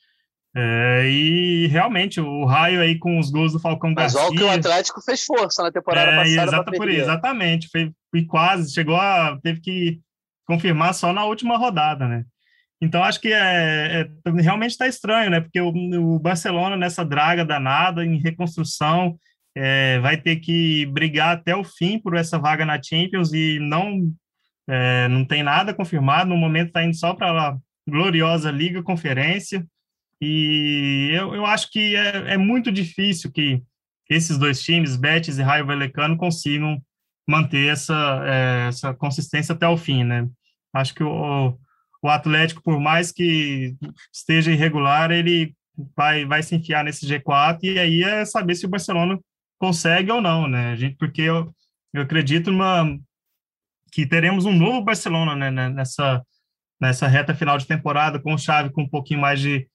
[0.56, 4.30] É, e realmente o Raio aí com os gols do Falcão Mas Garcia.
[4.30, 6.42] Mas que o Atlético fez força na temporada é, passada.
[6.42, 9.36] Exata por, exatamente, foi, foi quase, chegou a.
[9.42, 10.00] teve que
[10.46, 12.24] confirmar só na última rodada, né?
[12.80, 15.40] Então acho que é, é realmente está estranho, né?
[15.40, 19.18] Porque o, o Barcelona nessa draga danada em reconstrução
[19.56, 24.12] é, vai ter que brigar até o fim por essa vaga na Champions e não
[24.68, 26.28] é, não tem nada confirmado.
[26.28, 27.56] No momento está indo só para a
[27.88, 29.66] gloriosa Liga Conferência.
[30.20, 33.62] E eu, eu acho que é, é muito difícil que
[34.08, 36.80] esses dois times, Betis e Raio Vallecano, consigam
[37.26, 40.28] manter essa, é, essa consistência até o fim, né?
[40.72, 41.58] Acho que o,
[42.02, 43.74] o Atlético, por mais que
[44.12, 45.54] esteja irregular, ele
[45.96, 49.18] vai, vai se enfiar nesse G4 e aí é saber se o Barcelona
[49.58, 50.72] consegue ou não, né?
[50.72, 51.54] A gente, porque eu,
[51.92, 52.98] eu acredito numa,
[53.90, 56.22] que teremos um novo Barcelona né, né, nessa,
[56.80, 59.68] nessa reta final de temporada, com o Xavi com um pouquinho mais de,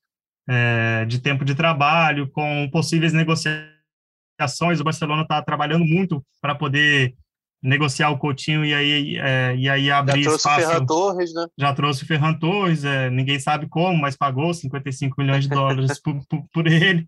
[0.49, 4.79] é, de tempo de trabalho, com possíveis negociações.
[4.79, 7.13] O Barcelona está trabalhando muito para poder
[7.61, 10.67] negociar o Coutinho e aí, é, e aí abrir já trouxe espaço.
[10.67, 11.45] Ferran Torres, né?
[11.57, 16.01] Já trouxe o Ferran Torres, é, ninguém sabe como, mas pagou 55 milhões de dólares
[16.01, 17.05] por, por, por, ele.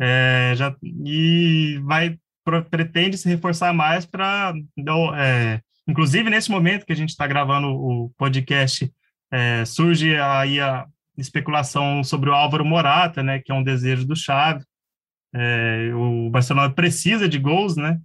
[0.00, 2.16] É, já, e vai
[2.70, 4.54] pretende se reforçar mais para
[5.86, 8.90] inclusive nesse momento que a gente está gravando o podcast
[9.66, 10.86] surge aí a
[11.18, 14.64] especulação sobre o Álvaro Morata né que é um desejo do Xavi
[15.34, 17.98] é, o Barcelona precisa de gols né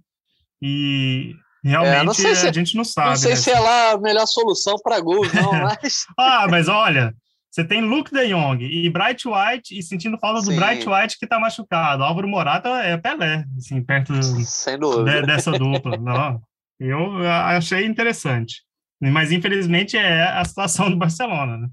[0.60, 3.36] e realmente é, se, a gente não sabe não sei né?
[3.36, 7.14] se é lá a melhor solução para gols não mas ah mas olha
[7.54, 11.24] você tem Luke de Jong e Bright White, e sentindo falta do Bright White que
[11.24, 12.02] tá machucado.
[12.02, 15.94] Álvaro Morata é Pelé, assim, perto de, dessa dupla.
[15.96, 16.42] Não,
[16.80, 18.64] eu achei interessante.
[19.00, 21.68] Mas, infelizmente, é a situação do Barcelona, né?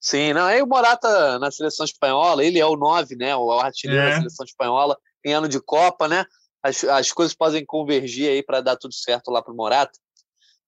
[0.00, 3.34] Sim, não, aí o Morata na seleção espanhola, ele é o 9, né?
[3.34, 4.10] O artilheiro é.
[4.10, 6.24] da seleção espanhola, em ano de Copa, né?
[6.62, 9.98] As, as coisas podem convergir aí para dar tudo certo lá para o Morata.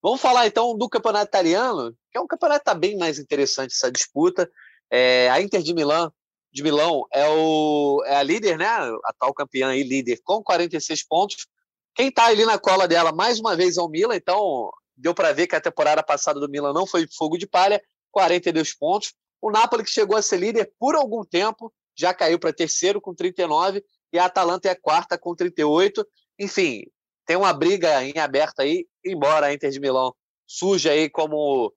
[0.02, 3.90] Vamos falar então do campeonato italiano, que é um campeonato está bem mais interessante essa
[3.90, 4.48] disputa.
[4.90, 6.12] É, a Inter de Milão,
[6.52, 8.66] de Milão é, o, é a líder, né?
[8.66, 11.46] A tal campeã aí, líder, com 46 pontos.
[11.94, 15.32] Quem está ali na cola dela, mais uma vez, é o Milan, então deu para
[15.32, 19.14] ver que a temporada passada do Milan não foi fogo de palha, 42 pontos.
[19.40, 23.14] O Napoli, que chegou a ser líder por algum tempo, já caiu para terceiro com
[23.14, 26.06] 39, e a Atalanta é quarta com 38.
[26.38, 26.84] Enfim,
[27.26, 30.14] tem uma briga em aberto aí, embora a Inter de Milão
[30.46, 31.72] surja aí como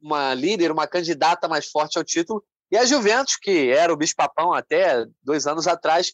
[0.00, 4.52] uma líder, uma candidata mais forte ao título, e a Juventus, que era o bicho-papão
[4.52, 6.12] até dois anos atrás,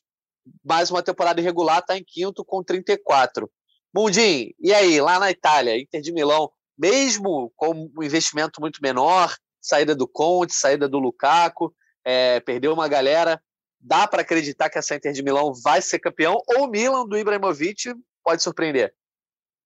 [0.63, 3.51] mais uma temporada irregular, está em quinto com 34.
[3.93, 9.35] Mundim, e aí, lá na Itália, Inter de Milão, mesmo com um investimento muito menor,
[9.65, 13.41] saída do Conte, saída do Lukaku, é, perdeu uma galera,
[13.81, 17.17] dá para acreditar que essa Inter de Milão vai ser campeão, ou o Milan do
[17.17, 18.93] Ibrahimovic pode surpreender?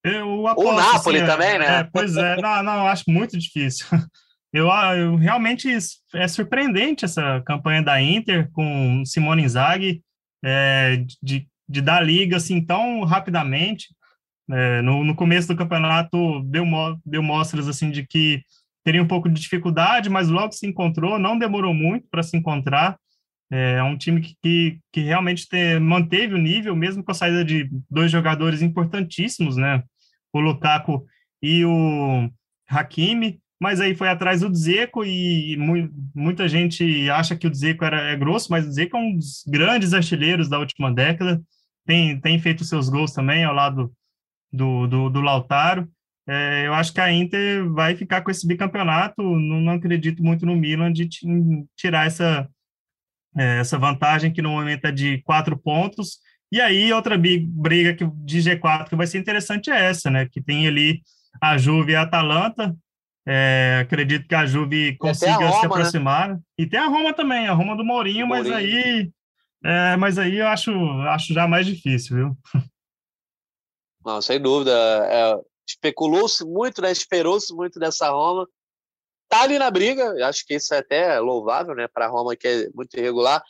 [0.04, 1.80] Eu aposto, o Napoli assim, também, é, né?
[1.80, 3.86] É, pois é, não, não, acho muito difícil.
[4.50, 5.68] Eu, ah, eu, realmente
[6.14, 10.02] é surpreendente essa campanha da Inter com Simone Inzaghi
[10.42, 13.88] é, de, de dar liga assim tão rapidamente.
[14.50, 16.64] É, no, no começo do campeonato deu,
[17.04, 18.42] deu mostras assim de que
[18.88, 22.98] teria um pouco de dificuldade, mas logo se encontrou, não demorou muito para se encontrar.
[23.52, 27.14] É, é um time que, que, que realmente te, manteve o nível, mesmo com a
[27.14, 29.82] saída de dois jogadores importantíssimos, né?
[30.32, 31.04] O Lukaku
[31.42, 32.30] e o
[32.66, 37.84] Hakimi mas aí foi atrás do Dzeko e mu muita gente acha que o Dzeko
[37.84, 41.42] era, é grosso, mas o Dzeko é um dos grandes artilheiros da última década,
[41.84, 43.92] tem, tem feito seus gols também ao lado
[44.52, 45.90] do, do, do Lautaro.
[46.28, 50.44] É, eu acho que a Inter vai ficar com esse bicampeonato, não, não acredito muito
[50.44, 51.08] no Milan de
[51.74, 52.46] tirar essa,
[53.36, 56.18] é, essa vantagem que no momento é de quatro pontos,
[56.52, 60.42] e aí outra briga que, de G4 que vai ser interessante é essa, né, que
[60.42, 61.00] tem ali
[61.40, 62.76] a Juve e a Atalanta,
[63.30, 65.66] é, acredito que a Juve consiga a Roma, se né?
[65.66, 66.28] aproximar.
[66.30, 66.40] Né?
[66.56, 69.10] E tem a Roma também, a Roma do Mourinho, do mas aí.
[69.62, 70.72] É, mas aí eu acho,
[71.02, 72.38] acho já mais difícil, viu?
[74.02, 74.72] Não, sem dúvida.
[74.72, 75.34] É,
[75.68, 76.90] Especulou-se muito, né?
[76.90, 78.48] Esperou-se muito dessa Roma.
[79.28, 81.86] Tá ali na briga, acho que isso é até louvável, né?
[81.86, 83.42] Para a Roma, que é muito irregular.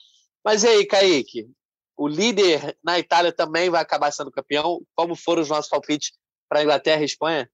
[0.44, 1.48] Mas e aí, Kaique?
[1.96, 4.80] O líder na Itália também vai acabar sendo campeão?
[4.94, 6.12] Como foram os nossos palpites
[6.48, 7.48] para Inglaterra e Espanha?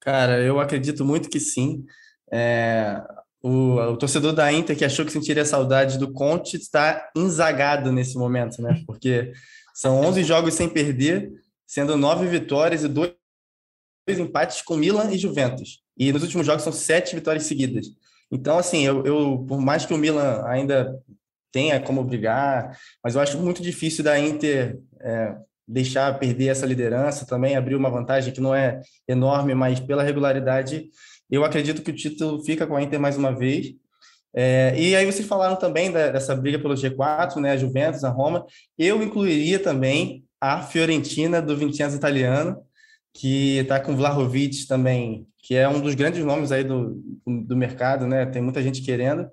[0.00, 1.84] Cara, eu acredito muito que sim.
[2.32, 3.00] É,
[3.42, 8.16] o, o, torcedor da Inter que achou que sentiria saudade do Conte está enzagado nesse
[8.16, 8.82] momento, né?
[8.86, 9.32] Porque
[9.74, 11.30] são 11 jogos sem perder,
[11.66, 13.12] sendo nove vitórias e dois,
[14.06, 15.82] dois empates com Milan e Juventus.
[15.96, 17.86] E nos últimos jogos são sete vitórias seguidas.
[18.30, 20.98] Então, assim, eu, eu por mais que o Milan ainda
[21.52, 25.36] tenha como brigar, mas eu acho muito difícil da Inter é,
[25.66, 30.88] deixar perder essa liderança também, abrir uma vantagem que não é enorme, mas pela regularidade,
[31.30, 33.72] eu acredito que o título fica com a Inter mais uma vez.
[34.36, 38.10] É, e aí vocês falaram também da, dessa briga pelo G4, né, a Juventus, a
[38.10, 38.44] Roma.
[38.76, 42.60] Eu incluiria também a Fiorentina do Vincenzo Italiano,
[43.14, 47.56] que está com o Vlahovic também, que é um dos grandes nomes aí do, do
[47.56, 48.26] mercado, né?
[48.26, 49.30] Tem muita gente querendo.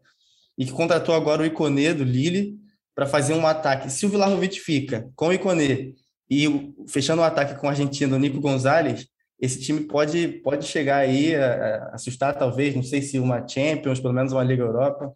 [0.58, 2.60] E que contratou agora o Iconê do Lille
[2.94, 3.90] para fazer um ataque.
[3.90, 5.96] Se o Vlahovic fica com o Iconê
[6.30, 9.08] e fechando o ataque com o argentino Nico Gonzalez,
[9.40, 14.00] esse time pode, pode chegar aí a, a assustar, talvez, não sei se uma Champions,
[14.00, 15.12] pelo menos uma Liga Europa.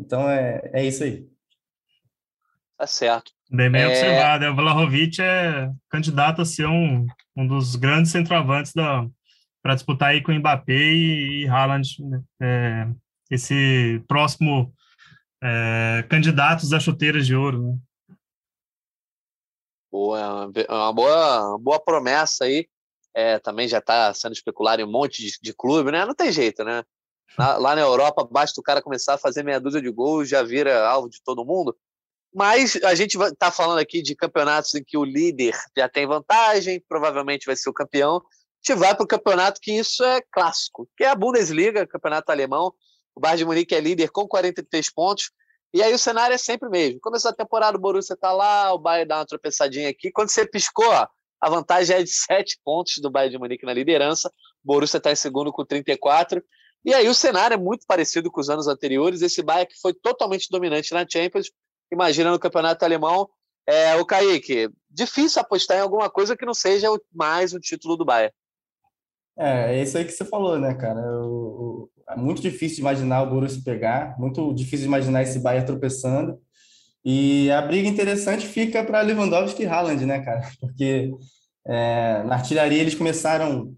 [0.00, 1.24] Então é, é isso aí.
[2.76, 3.30] Tá certo.
[3.50, 3.86] Bem, bem é...
[3.86, 4.46] observado.
[4.46, 7.06] O Vlahovic é candidato a ser um,
[7.38, 11.88] um dos grandes centroavantes para disputar aí com o Mbappé e, e Haaland,
[12.42, 12.88] é,
[13.30, 14.74] esse próximo
[15.40, 17.62] é, candidatos a chuteiras de ouro.
[17.62, 17.78] Né?
[19.90, 22.68] Boa, é uma boa, uma boa promessa aí.
[23.14, 26.04] É, também já está sendo especulado em um monte de, de clube, né?
[26.04, 26.84] Não tem jeito, né?
[27.36, 30.88] Lá, na Europa, basta o cara começar a fazer meia dúzia de gols, já vira
[30.88, 31.76] alvo de todo mundo.
[32.34, 36.82] Mas a gente está falando aqui de campeonatos em que o líder já tem vantagem,
[36.88, 38.16] provavelmente vai ser o campeão.
[38.16, 38.20] A
[38.72, 42.72] gente vai para o campeonato que isso é clássico, que é a Bundesliga, campeonato alemão.
[43.14, 45.30] O Bayern de Munique é líder com 43 pontos.
[45.72, 47.00] E aí o cenário é sempre o mesmo.
[47.00, 50.10] Começou a temporada, o Borussia tá lá, o Bayern dá uma tropeçadinha aqui.
[50.10, 54.28] Quando você piscou, a vantagem é de sete pontos do Bayern de Munique na liderança.
[54.64, 56.42] O Borussia está em segundo com 34.
[56.84, 59.20] E aí o cenário é muito parecido com os anos anteriores.
[59.20, 61.50] Esse Bayern que foi totalmente dominante na Champions.
[61.92, 63.28] Imagina no campeonato alemão.
[63.66, 68.04] É, o Kaique, difícil apostar em alguma coisa que não seja mais o título do
[68.04, 68.32] Bayern.
[69.38, 71.00] É, é isso aí que você falou, né, cara?
[71.22, 76.40] O, é muito difícil imaginar o Borussia pegar, muito difícil imaginar esse Bayern tropeçando.
[77.04, 80.42] E a briga interessante fica para Lewandowski e Haaland, né, cara?
[80.60, 81.10] Porque
[81.66, 83.74] é, na artilharia eles começaram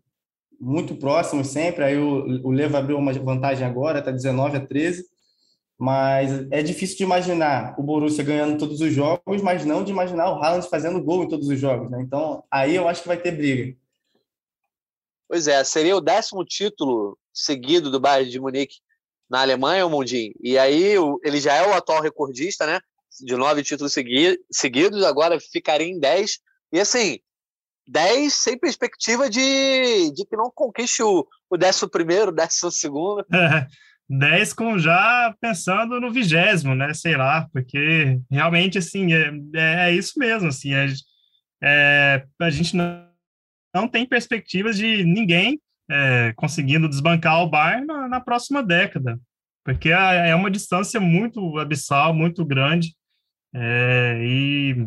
[0.61, 5.05] muito próximos sempre, aí o, o Levo abriu uma vantagem agora, está 19 a 13,
[5.81, 10.31] mas é difícil de imaginar o Borussia ganhando todos os jogos, mas não de imaginar
[10.31, 12.03] o Haaland fazendo gol em todos os jogos, né?
[12.03, 13.75] Então, aí eu acho que vai ter briga.
[15.27, 18.77] Pois é, seria o décimo título seguido do Bayern de Munique
[19.31, 20.35] na Alemanha, o Mundinho.
[20.43, 22.79] E aí ele já é o atual recordista, né?
[23.19, 26.41] De nove títulos segui seguidos, agora ficaria em dez.
[26.71, 27.21] E assim,
[27.89, 33.25] 10 sem perspectiva de, de que não conquiste o, o décimo primeiro, décimo segundo.
[34.11, 36.93] É, 10 com já pensando no vigésimo, né?
[36.95, 40.87] Sei lá, porque realmente, assim, é, é, é isso mesmo, assim, é,
[41.63, 43.09] é, a gente não,
[43.75, 49.19] não tem perspectivas de ninguém é, conseguindo desbancar o Bayern na, na, próxima década,
[49.65, 52.95] porque é, é uma distância muito abissal, muito grande,
[53.55, 54.87] é, e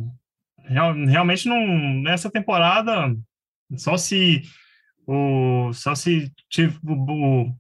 [0.66, 1.66] real, realmente não,
[2.02, 3.14] nessa temporada,
[3.78, 4.42] só se
[5.06, 7.54] o, só se tipo, o,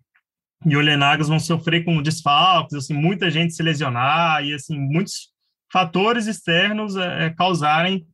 [0.65, 5.33] e o Lenagas vão sofrer com desfalques, assim, muita gente se lesionar e assim muitos
[5.71, 8.05] fatores externos é, causarem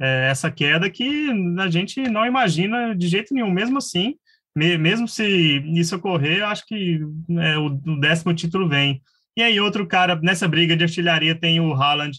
[0.00, 3.50] é, essa queda que a gente não imagina de jeito nenhum.
[3.50, 4.14] Mesmo assim,
[4.54, 5.24] me, mesmo se
[5.74, 7.00] isso ocorrer, acho que
[7.38, 9.02] é, o, o, décimo título vem.
[9.36, 12.18] E aí, outro cara nessa briga de artilharia tem o Haaland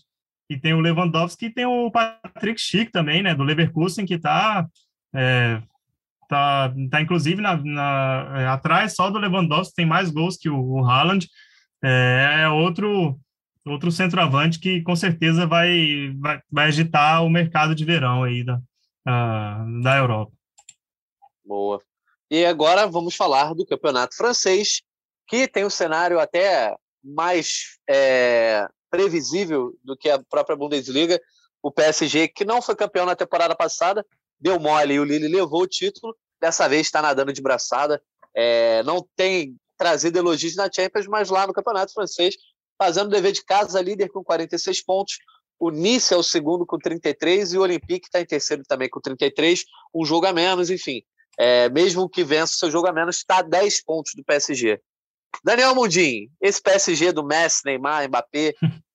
[0.49, 4.67] e tem o Lewandowski e tem o Patrick Schick também, né, do Leverkusen, que está
[5.15, 5.61] é,
[6.27, 10.59] tá, tá inclusive na, na é, atrás só do Lewandowski, tem mais gols que o,
[10.59, 11.27] o Haaland.
[11.83, 13.19] É, é outro
[13.69, 18.55] outro centroavante que com certeza vai, vai, vai agitar o mercado de verão aí da,
[18.55, 20.31] uh, da Europa.
[21.45, 21.81] Boa.
[22.29, 24.81] E agora vamos falar do campeonato francês,
[25.27, 31.19] que tem um cenário até mais é, previsível do que a própria Bundesliga.
[31.61, 34.05] O PSG, que não foi campeão na temporada passada,
[34.39, 36.15] deu mole e o Lille levou o título.
[36.39, 38.01] Dessa vez está nadando de braçada.
[38.35, 42.35] É, não tem trazido elogios na Champions, mas lá no campeonato francês
[42.77, 45.17] fazendo o dever de casa, líder com 46 pontos.
[45.59, 49.01] O Nice é o segundo com 33 e o Olympique está em terceiro também com
[49.01, 51.01] 33, um jogo a menos, enfim.
[51.39, 54.79] É, mesmo que vença o seu jogo a menos, está a 10 pontos do PSG.
[55.43, 58.53] Daniel Mundim, esse PSG do Messi, Neymar, Mbappé,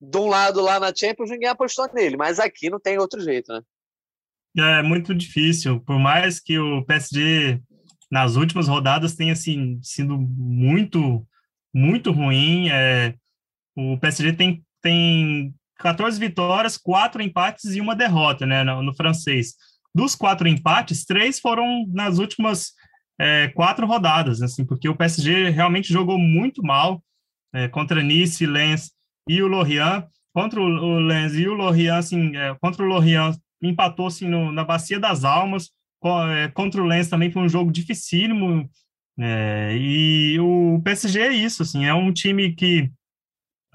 [0.00, 3.52] de um lado lá na Champions, ninguém apostou nele, mas aqui não tem outro jeito,
[3.52, 3.60] né?
[4.56, 7.60] É muito difícil, por mais que o PSG
[8.10, 11.26] nas últimas rodadas tenha assim, sido muito
[11.74, 12.68] muito ruim.
[12.70, 13.14] É,
[13.76, 19.54] o PSG tem, tem 14 vitórias, quatro empates e uma derrota né, no, no francês.
[19.94, 22.72] Dos quatro empates, três foram nas últimas
[23.18, 27.02] é, quatro rodadas, assim, porque o PSG realmente jogou muito mal
[27.52, 28.92] é, contra Nice, Lens
[29.28, 30.04] e o Lorient.
[30.32, 34.64] Contra o, Lens e o Lorient, assim, é, contra o Lorient, empatou assim, no, na
[34.64, 35.70] Bacia das Almas.
[36.30, 38.70] É, contra o Lens também foi um jogo dificílimo,
[39.20, 42.90] é, e o PSG é isso, assim, é um time que.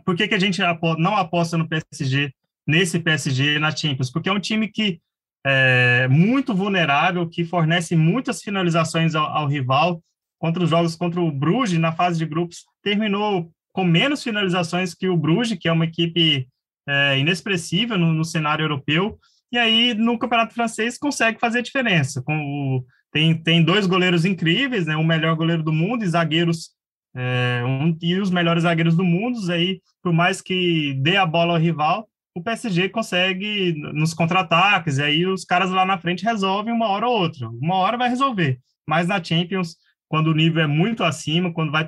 [0.05, 0.61] Por que, que a gente
[0.97, 2.33] não aposta no PSG,
[2.67, 4.09] nesse PSG na Champions?
[4.09, 5.01] Porque é um time que
[5.45, 10.01] é muito vulnerável, que fornece muitas finalizações ao, ao rival.
[10.39, 15.07] Contra os jogos contra o Bruges, na fase de grupos, terminou com menos finalizações que
[15.07, 16.47] o Bruges, que é uma equipe
[16.87, 19.17] é, inexpressiva no, no, cenário europeu.
[19.53, 22.23] E aí, no Campeonato Francês, consegue fazer diferença.
[22.23, 24.95] Com tem, tem dois goleiros incríveis, né?
[24.97, 26.71] O melhor goleiro do mundo e zagueiros
[27.15, 29.39] é, um, e os melhores zagueiros do mundo.
[29.51, 34.97] Aí, por mais que dê a bola ao rival, o PSG consegue nos contra-ataques.
[34.97, 37.47] E aí os caras lá na frente resolvem uma hora ou outra.
[37.47, 38.59] Uma hora vai resolver.
[38.87, 39.75] Mas na Champions,
[40.07, 41.87] quando o nível é muito acima, quando vai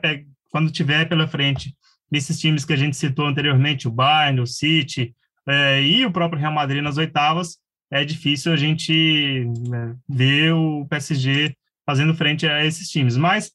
[0.52, 1.76] quando tiver pela frente
[2.12, 5.16] esses times que a gente citou anteriormente, o Bayern, o City
[5.48, 7.58] é, e o próprio Real Madrid nas oitavas,
[7.92, 13.16] é difícil a gente né, ver o PSG fazendo frente a esses times.
[13.16, 13.52] Mas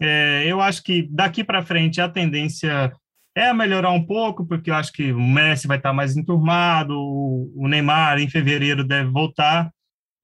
[0.00, 2.92] é, eu acho que daqui para frente a tendência
[3.34, 7.66] é melhorar um pouco, porque eu acho que o Messi vai estar mais enturmado, o
[7.68, 9.70] Neymar em fevereiro deve voltar.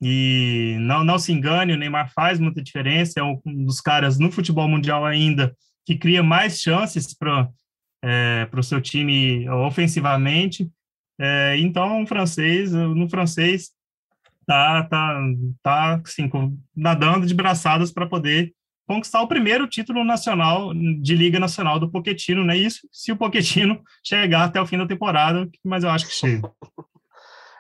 [0.02, 4.30] E não, não se engane, o Neymar faz muita diferença, é um dos caras no
[4.30, 5.56] futebol mundial ainda
[5.86, 7.48] que cria mais chances para
[8.04, 10.68] é, o seu time ofensivamente.
[11.18, 13.70] É, então, o francês, no francês,
[14.46, 15.20] tá, tá,
[15.62, 16.30] tá assim,
[16.74, 18.54] nadando de braçadas para poder
[18.86, 22.56] conquistar o primeiro título nacional de Liga Nacional do Poquetino, né?
[22.56, 26.50] Isso se o Poquetino chegar até o fim da temporada, mas eu acho que chega.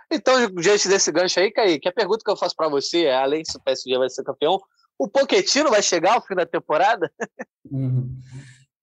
[0.08, 3.44] Então, diante desse gancho aí, Kaique, a pergunta que eu faço para você é, além
[3.44, 4.60] se o PSG vai ser campeão,
[4.96, 7.10] o Poquetino vai chegar ao fim da temporada?
[7.68, 8.16] Uhum.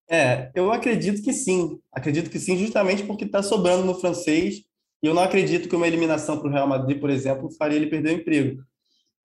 [0.10, 1.80] É, eu acredito que sim.
[1.92, 4.64] Acredito que sim, justamente porque está sobrando no francês.
[5.02, 7.88] E eu não acredito que uma eliminação para o Real Madrid, por exemplo, faria ele
[7.88, 8.64] perder o emprego.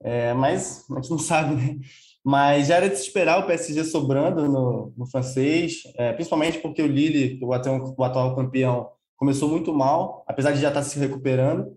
[0.03, 1.79] É, mas a gente não sabe, né?
[2.25, 6.83] Mas já era de se esperar o PSG sobrando no, no francês, é, principalmente porque
[6.83, 10.87] o Lille, o atual, o atual campeão, começou muito mal, apesar de já estar tá
[10.87, 11.77] se recuperando.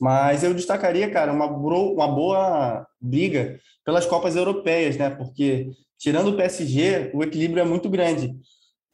[0.00, 5.10] Mas eu destacaria, cara, uma, uma boa briga pelas Copas Europeias, né?
[5.10, 8.34] Porque tirando o PSG, o equilíbrio é muito grande.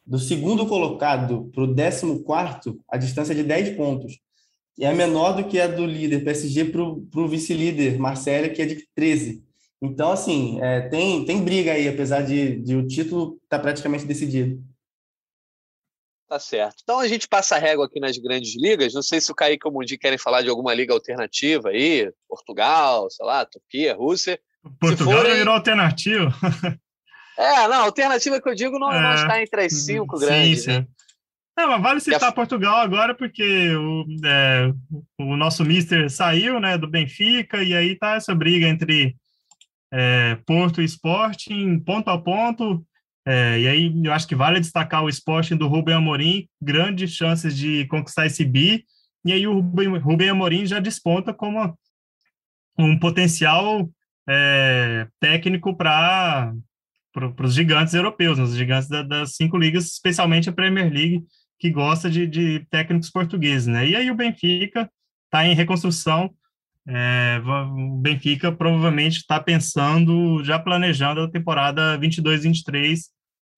[0.06, 4.18] Do segundo colocado para o décimo quarto, a distância é de 10 pontos.
[4.76, 8.66] e é menor do que a do líder PSG para o vice-líder Marcelo, que é
[8.66, 9.44] de 13.
[9.80, 14.04] Então, assim, é, tem, tem briga aí, apesar de, de o título estar tá praticamente
[14.04, 14.62] decidido.
[16.26, 16.76] Tá certo.
[16.82, 18.94] Então a gente passa a régua aqui nas grandes ligas.
[18.94, 22.10] Não sei se o Kaique ou o Mundi querem falar de alguma liga alternativa aí,
[22.28, 24.40] Portugal, sei lá, Turquia, Rússia.
[24.80, 25.30] Portugal forem...
[25.30, 26.30] já virou alternativo.
[27.36, 30.62] É, não, alternativa que eu digo não, é, não está entre as cinco sim, grandes.
[30.62, 30.70] Sim.
[30.70, 30.86] Né?
[31.56, 32.32] Não, mas vale citar a...
[32.32, 34.72] Portugal agora porque o, é,
[35.18, 39.16] o nosso mister saiu né, do Benfica e aí tá essa briga entre
[39.92, 42.84] é, Porto e Sporting, ponto a ponto.
[43.26, 47.56] É, e aí eu acho que vale destacar o Sporting do Rubem Amorim, grandes chances
[47.56, 48.84] de conquistar esse bi.
[49.24, 51.78] E aí o Rubem, Rubem Amorim já desponta como
[52.76, 53.88] um potencial
[54.28, 56.52] é, técnico para
[57.14, 61.24] para os gigantes europeus, os gigantes da, das cinco ligas, especialmente a Premier League,
[61.60, 63.86] que gosta de, de técnicos portugueses, né?
[63.86, 64.90] E aí o Benfica
[65.26, 66.34] está em reconstrução,
[66.86, 72.98] é, o Benfica provavelmente está pensando, já planejando a temporada 22-23,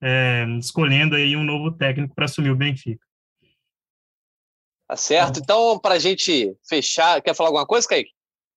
[0.03, 3.05] é, escolhendo aí um novo técnico para assumir o Benfica.
[4.87, 5.41] Tá certo.
[5.41, 8.11] Então, para a gente fechar, quer falar alguma coisa, Kaique?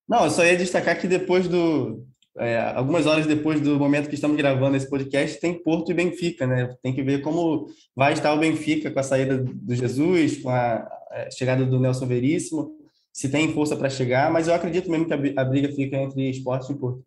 [0.08, 2.06] Não, eu só ia destacar que depois do,
[2.40, 6.48] é, algumas horas depois do momento que estamos gravando esse podcast, tem Porto e Benfica,
[6.48, 6.76] né?
[6.82, 10.90] Tem que ver como vai estar o Benfica com a saída do Jesus, com a
[11.12, 12.72] é, chegada do Nelson Veríssimo,
[13.12, 16.72] se tem força para chegar, mas eu acredito mesmo que a briga fica entre esporte
[16.72, 17.04] e Porto.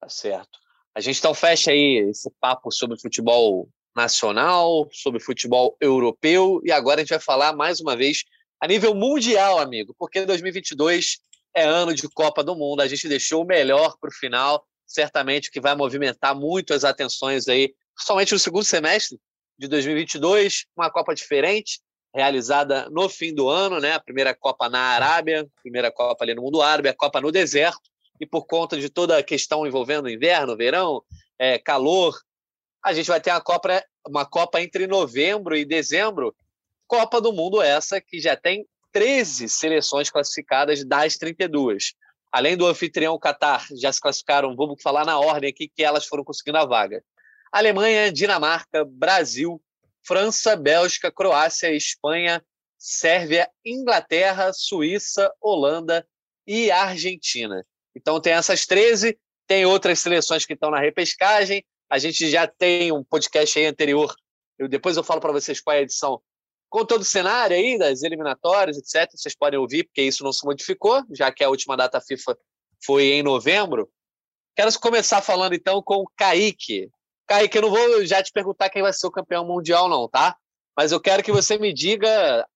[0.00, 0.58] Tá certo.
[0.94, 7.00] A gente então fecha aí esse papo sobre futebol nacional, sobre futebol europeu, e agora
[7.00, 8.24] a gente vai falar mais uma vez
[8.60, 11.18] a nível mundial, amigo, porque 2022
[11.54, 12.80] é ano de Copa do Mundo.
[12.80, 17.48] A gente deixou o melhor para o final, certamente que vai movimentar muito as atenções
[17.48, 19.18] aí, somente no segundo semestre
[19.58, 21.80] de 2022, uma Copa diferente,
[22.14, 23.92] realizada no fim do ano, né?
[23.92, 27.80] A primeira Copa na Arábia, primeira Copa ali no mundo árabe, a Copa no deserto,
[28.20, 31.02] e por conta de toda a questão envolvendo inverno, verão,
[31.38, 32.16] é, calor,
[32.84, 36.34] a gente vai ter uma Copa, uma Copa entre novembro e dezembro.
[36.86, 41.94] Copa do Mundo essa que já tem 13 seleções classificadas das 32.
[42.30, 46.24] Além do anfitrião Qatar, já se classificaram, vamos falar na ordem aqui que elas foram
[46.24, 47.02] conseguindo a vaga.
[47.52, 49.60] Alemanha, Dinamarca, Brasil,
[50.02, 52.42] França, Bélgica, Croácia, Espanha,
[52.78, 56.06] Sérvia, Inglaterra, Suíça, Holanda
[56.46, 57.64] e Argentina.
[57.94, 61.64] Então tem essas 13, tem outras seleções que estão na repescagem.
[61.88, 64.14] A gente já tem um podcast aí anterior.
[64.58, 66.20] Eu, depois eu falo para vocês qual é a edição
[66.72, 69.10] com todo o cenário aí das eliminatórias, etc.
[69.14, 72.34] Vocês podem ouvir, porque isso não se modificou, já que a última data FIFA
[72.82, 73.90] foi em novembro.
[74.56, 76.88] Quero começar falando então com o Kaique.
[77.26, 80.34] Kaique, eu não vou já te perguntar quem vai ser o campeão mundial, não, tá?
[80.74, 82.48] Mas eu quero que você me diga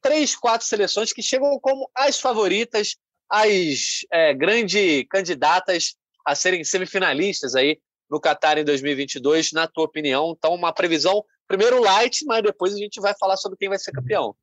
[0.00, 2.96] três, quatro seleções que chegam como as favoritas,
[3.28, 5.96] as é, grandes candidatas
[6.26, 7.78] a serem semifinalistas aí
[8.10, 10.34] no Qatar em 2022, na tua opinião.
[10.34, 13.90] Então, uma previsão Primeiro light, mas depois a gente vai falar sobre quem vai ser
[13.90, 14.36] campeão.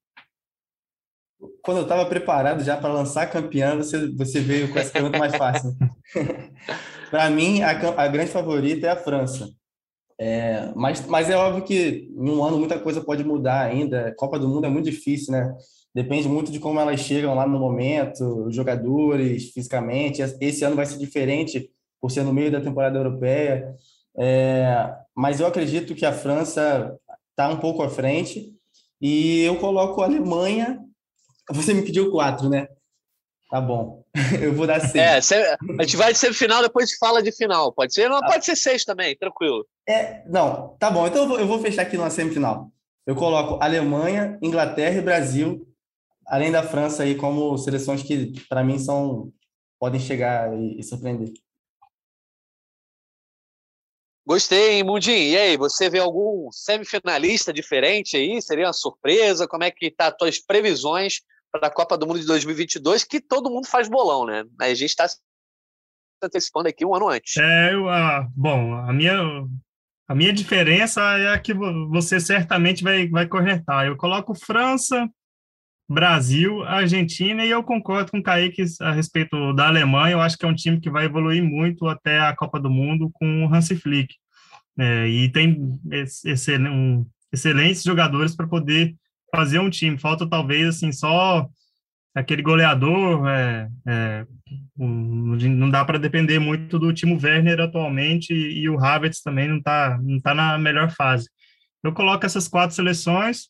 [1.61, 5.33] Quando eu estava preparado já para lançar campeão, você, você veio com essa pergunta mais
[5.33, 5.73] fácil.
[7.09, 9.49] para mim, a, a, grande favorita é a França.
[10.19, 14.13] É, mas, mas é óbvio que em um ano muita coisa pode mudar ainda.
[14.17, 15.55] Copa do Mundo é muito difícil, né?
[15.95, 20.21] Depende muito de como elas chegam lá no momento, os jogadores, fisicamente.
[20.41, 23.77] Esse ano vai ser diferente por ser no meio da temporada europeia.
[24.18, 26.97] É, mas eu acredito que a França
[27.30, 28.53] está um pouco à frente
[28.99, 30.80] e eu coloco a Alemanha.
[31.51, 32.68] Você me pediu quatro, né?
[33.49, 34.03] Tá bom.
[34.41, 35.32] Eu vou dar seis.
[35.32, 37.72] É, a gente vai de semifinal, depois fala de final.
[37.72, 38.09] Pode ser?
[38.09, 38.28] Não, tá.
[38.28, 39.65] pode ser seis também, tranquilo.
[39.88, 41.07] É, não, tá bom.
[41.07, 42.70] Então eu vou, eu vou fechar aqui na semifinal.
[43.05, 45.65] Eu coloco Alemanha, Inglaterra e Brasil,
[46.28, 49.32] além da França aí como seleções que para mim são
[49.80, 51.32] podem chegar e, e surpreender.
[54.28, 55.15] Gostei, hein, Mundinho?
[55.15, 58.41] E aí, você vê algum semifinalista diferente aí?
[58.41, 59.47] Seria uma surpresa?
[59.47, 63.21] Como é que tá as tuas previsões para a Copa do Mundo de 2022, que
[63.21, 64.43] todo mundo faz bolão, né?
[64.59, 65.17] A gente está se
[66.21, 67.38] antecipando aqui um ano antes.
[67.38, 69.15] É, eu, ah, bom, a minha,
[70.09, 73.86] a minha diferença é a que você certamente vai, vai corretar.
[73.86, 75.09] Eu coloco França,
[75.89, 80.13] Brasil, Argentina, e eu concordo com o Kaique a respeito da Alemanha.
[80.13, 83.09] Eu acho que é um time que vai evoluir muito até a Copa do Mundo
[83.13, 84.13] com o Hansi Flick.
[84.77, 85.79] É, e tem
[86.69, 88.95] um, excelentes jogadores para poder
[89.33, 89.97] fazer um time.
[89.97, 91.47] Falta talvez assim só
[92.13, 93.25] aquele goleador.
[93.27, 94.25] É, é,
[94.77, 99.97] não dá para depender muito do Timo Werner atualmente e o Havertz também não está
[100.01, 101.29] não tá na melhor fase.
[101.81, 103.47] Eu coloco essas quatro seleções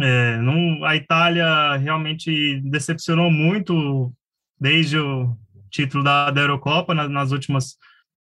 [0.00, 4.12] É, não, a Itália realmente decepcionou muito
[4.60, 5.36] desde o
[5.70, 7.76] título da, da Eurocopa nas, nas últimas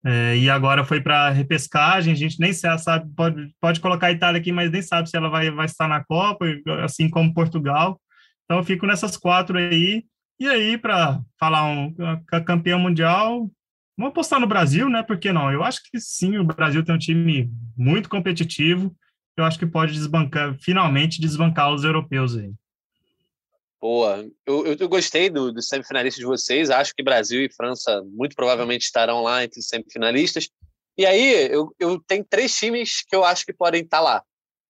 [0.04, 2.12] é, e agora foi para repescagem.
[2.12, 5.28] A gente nem sabe, pode, pode colocar a Itália aqui, mas nem sabe se ela
[5.28, 6.46] vai, vai estar na Copa,
[6.82, 8.00] assim como Portugal.
[8.44, 10.04] Então, eu fico nessas quatro aí.
[10.38, 11.94] E aí, para falar um
[12.46, 13.50] campeão mundial,
[13.96, 15.02] vamos apostar no Brasil, né?
[15.02, 15.52] Por que não?
[15.52, 18.94] Eu acho que sim, o Brasil tem um time muito competitivo.
[19.36, 22.52] Eu acho que pode desbancar, finalmente desbancar os europeus aí.
[23.80, 24.28] Boa.
[24.44, 26.68] Eu, eu, eu gostei do, do semifinalista de vocês.
[26.68, 30.48] Acho que Brasil e França muito provavelmente estarão lá entre os semifinalistas.
[30.98, 34.22] E aí, eu, eu tenho três times que eu acho que podem estar lá,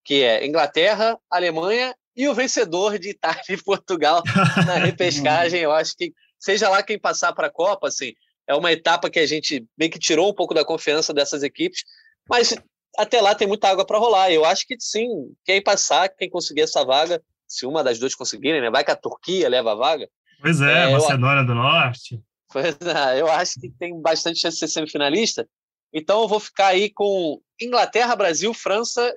[0.05, 4.23] que é Inglaterra, Alemanha e o vencedor de Itália e Portugal
[4.65, 5.61] na repescagem.
[5.61, 8.13] Eu acho que, seja lá quem passar para a Copa, assim,
[8.47, 11.83] é uma etapa que a gente meio que tirou um pouco da confiança dessas equipes,
[12.29, 12.55] mas
[12.97, 14.31] até lá tem muita água para rolar.
[14.31, 15.09] Eu acho que sim,
[15.45, 18.71] quem passar, quem conseguir essa vaga, se uma das duas conseguirem, né?
[18.71, 20.09] Vai que a Turquia leva a vaga.
[20.41, 21.47] Pois é, é Macedônia eu...
[21.47, 22.23] do Norte.
[22.53, 25.49] Pois é, eu acho que tem bastante chance de ser semifinalista.
[25.93, 29.13] Então eu vou ficar aí com Inglaterra, Brasil, França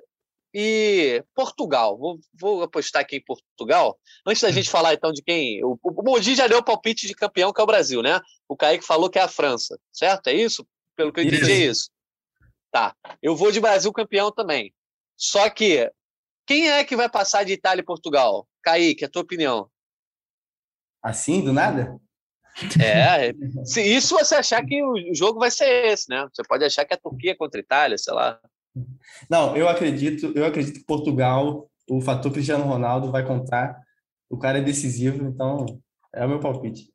[0.54, 1.98] e Portugal.
[1.98, 3.98] Vou, vou apostar aqui em Portugal.
[4.26, 5.64] Antes da gente falar então de quem.
[5.64, 8.20] O, o Mogi já deu o palpite de campeão, que é o Brasil, né?
[8.48, 10.28] O Kaique falou que é a França, certo?
[10.28, 10.66] É isso?
[10.96, 11.90] Pelo que eu entendi, é isso.
[12.74, 12.96] Tá.
[13.22, 14.74] Eu vou de Brasil campeão também.
[15.16, 15.92] Só que
[16.48, 18.48] quem é que vai passar de Itália e Portugal?
[18.64, 19.70] Kaique, a tua opinião.
[21.00, 21.96] Assim, do nada?
[22.84, 23.32] É,
[23.64, 26.28] se isso você achar que o jogo vai ser esse, né?
[26.34, 28.40] Você pode achar que é a Turquia contra a Itália, sei lá.
[29.30, 33.80] Não, eu acredito, eu acredito que Portugal, o fator Cristiano Ronaldo vai contar.
[34.28, 35.66] O cara é decisivo, então
[36.12, 36.92] é o meu palpite.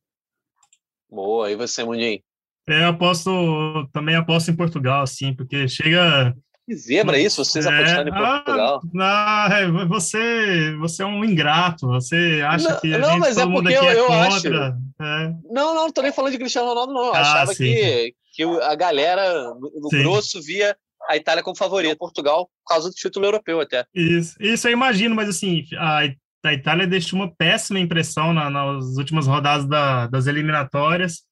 [1.09, 2.20] Boa, e você, Mundinho?
[2.69, 6.35] É, eu aposto, também aposto em Portugal, sim, porque chega
[6.69, 8.83] que zebra isso, vocês é, apostaram em Portugal.
[9.01, 13.47] Ah, não, você, você é um ingrato, você acha não, que não, gente, mas é
[13.47, 14.49] porque eu, é eu acho.
[14.49, 15.33] É.
[15.51, 17.07] Não, não, não tô nem falando de Cristiano Ronaldo, não.
[17.07, 17.64] Eu ah, achava sim.
[17.64, 20.03] que, que a galera no sim.
[20.03, 20.77] grosso via
[21.09, 23.87] a Itália como favorita, Portugal, por causa do título europeu até.
[23.95, 26.01] Isso, isso eu imagino, mas assim, a,
[26.45, 31.23] a Itália deixou uma péssima impressão na, nas últimas rodadas da, das eliminatórias.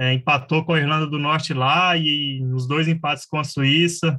[0.00, 4.18] É, empatou com a Irlanda do Norte lá e os dois empates com a Suíça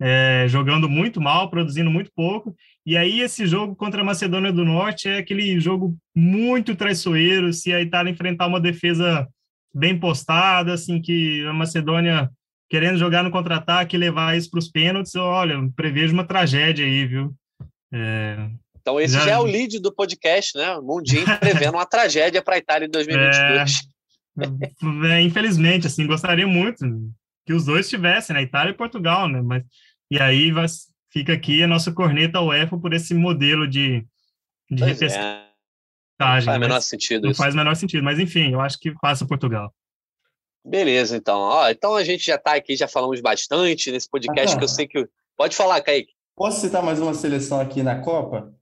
[0.00, 2.54] é, jogando muito mal, produzindo muito pouco.
[2.84, 7.72] E aí esse jogo contra a Macedônia do Norte é aquele jogo muito traiçoeiro, se
[7.72, 9.26] a Itália enfrentar uma defesa
[9.74, 12.30] bem postada, assim, que a Macedônia
[12.68, 17.06] querendo jogar no contra-ataque e levar isso para os pênaltis, olha, prevejo uma tragédia aí,
[17.06, 17.32] viu?
[17.92, 18.48] É,
[18.80, 19.20] então esse já...
[19.20, 19.30] já...
[19.32, 20.78] é o lead do podcast, né?
[20.80, 23.95] Mundinho prevendo uma tragédia para a Itália em 2022.
[24.38, 26.84] É, é, infelizmente, assim, gostaria muito
[27.44, 28.42] que os dois tivessem, né?
[28.42, 29.40] Itália e Portugal, né?
[29.40, 29.62] Mas
[30.10, 30.66] e aí vai,
[31.10, 34.06] fica aqui a nossa corneta UEFA por esse modelo de,
[34.70, 35.40] de repescagem.
[35.40, 35.46] É.
[36.18, 37.42] Não faz menor sentido Não isso.
[37.42, 39.72] faz menor sentido, mas enfim, eu acho que passa Portugal.
[40.64, 41.38] Beleza, então.
[41.38, 44.68] Ó, então a gente já está aqui, já falamos bastante nesse podcast ah, que eu
[44.68, 45.06] sei que.
[45.36, 46.12] Pode falar, Kaique.
[46.34, 48.52] Posso citar mais uma seleção aqui na Copa?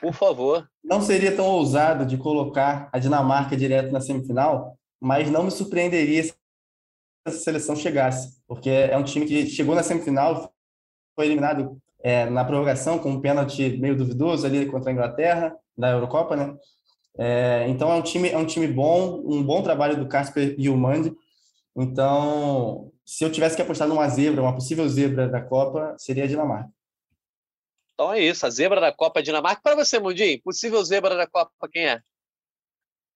[0.00, 0.68] Por favor.
[0.84, 6.24] Não seria tão ousado de colocar a Dinamarca direto na semifinal, mas não me surpreenderia
[6.24, 6.34] se
[7.26, 10.52] essa seleção chegasse, porque é um time que chegou na semifinal,
[11.14, 15.90] foi eliminado é, na prorrogação com um pênalti meio duvidoso ali contra a Inglaterra, da
[15.90, 16.56] Eurocopa, né?
[17.16, 20.68] É, então é um time é um time bom, um bom trabalho do Casper e
[20.68, 21.12] o Mandi.
[21.76, 26.26] Então, se eu tivesse que apostar numa zebra, uma possível zebra da Copa, seria a
[26.26, 26.70] Dinamarca.
[27.94, 29.60] Então é isso, a zebra da Copa é Dinamarca.
[29.62, 32.00] Para você, Mundinho, possível zebra da Copa, quem é?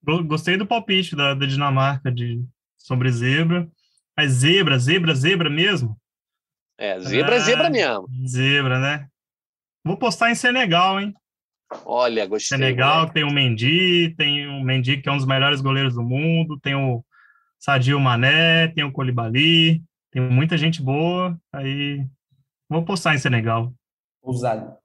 [0.03, 2.45] Gostei do palpite da, da Dinamarca de,
[2.77, 3.69] sobre zebra.
[4.17, 5.97] Mas zebra, zebra, zebra mesmo?
[6.77, 8.09] É, zebra é zebra mesmo.
[8.27, 9.09] Zebra, né?
[9.85, 11.15] Vou postar em Senegal, hein?
[11.85, 12.59] Olha, gostei.
[12.59, 16.59] Senegal tem o Mendy, tem o Mendy que é um dos melhores goleiros do mundo,
[16.61, 17.03] tem o
[17.59, 22.05] Sadio Mané, tem o Colibali, tem muita gente boa, aí
[22.69, 23.73] vou postar em Senegal.
[24.23, 24.77] Usado.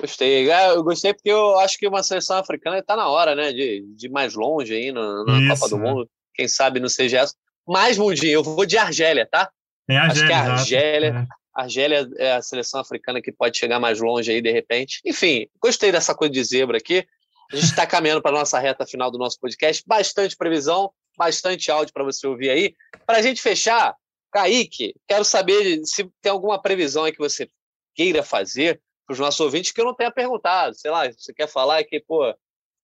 [0.00, 0.50] Gostei.
[0.50, 3.84] É, eu gostei porque eu acho que uma seleção africana está na hora, né, de,
[3.96, 6.10] de ir mais longe aí na, na Copa do Mundo.
[6.34, 7.34] Quem sabe no CGS.
[7.66, 9.50] Mais, Mundinho, eu vou de Argélia, tá?
[9.88, 10.12] A Argélia.
[10.12, 11.42] Acho que a Argélia, é.
[11.54, 15.00] Argélia é a seleção africana que pode chegar mais longe aí de repente.
[15.04, 17.06] Enfim, gostei dessa coisa de zebra aqui.
[17.52, 19.82] A gente está caminhando para a nossa reta final do nosso podcast.
[19.86, 22.74] Bastante previsão, bastante áudio para você ouvir aí.
[23.06, 23.94] Para a gente fechar,
[24.32, 27.48] Kaique, quero saber se tem alguma previsão aí que você
[27.94, 28.80] queira fazer
[29.12, 30.74] para os nossos ouvintes que eu não tenha perguntado.
[30.74, 32.34] Sei lá, você quer falar que, pô,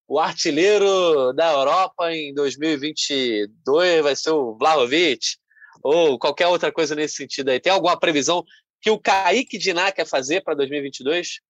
[0.07, 5.39] o artilheiro da Europa em 2022 vai ser o Vlahovic?
[5.83, 7.61] ou qualquer outra coisa nesse sentido aí?
[7.61, 8.45] Tem alguma previsão
[8.81, 11.41] que o Kaique Diná quer fazer para 2022?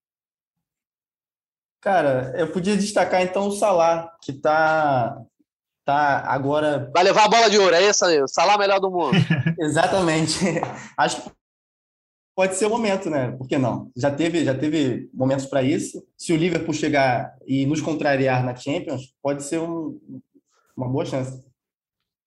[1.81, 5.21] Cara, eu podia destacar então o Salah, que tá,
[5.85, 6.91] tá agora.
[6.93, 9.17] Vai levar a bola de ouro, é isso aí, o Salah melhor do mundo.
[9.59, 10.39] Exatamente.
[10.97, 11.31] Acho que
[12.39, 13.33] pode ser o momento, né?
[13.33, 13.91] Por que não?
[13.97, 16.07] Já teve, já teve momentos para isso.
[16.17, 19.99] Se o Liverpool chegar e nos contrariar na Champions, pode ser um,
[20.77, 21.45] uma boa chance.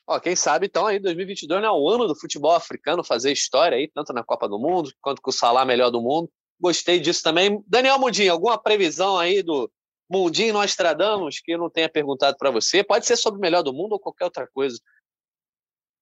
[0.05, 3.77] Ó, quem sabe então aí 2022 não é o ano do futebol africano fazer história
[3.77, 6.29] aí, tanto na Copa do Mundo quanto com o Salah melhor do mundo.
[6.59, 7.63] Gostei disso também.
[7.65, 9.71] Daniel Mundinho, alguma previsão aí do
[10.09, 12.83] Mundinho Nostradamus que eu não tenha perguntado para você?
[12.83, 14.77] Pode ser sobre o melhor do mundo ou qualquer outra coisa.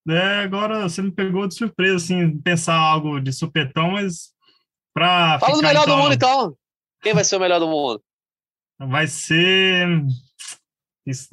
[0.09, 4.29] É, agora você me pegou de surpresa, assim, pensar algo de supetão, mas
[4.93, 6.55] para Fala do melhor então, do mundo, então.
[7.01, 8.01] Quem vai ser o melhor do mundo?
[8.79, 9.87] Vai ser...
[11.05, 11.29] Isso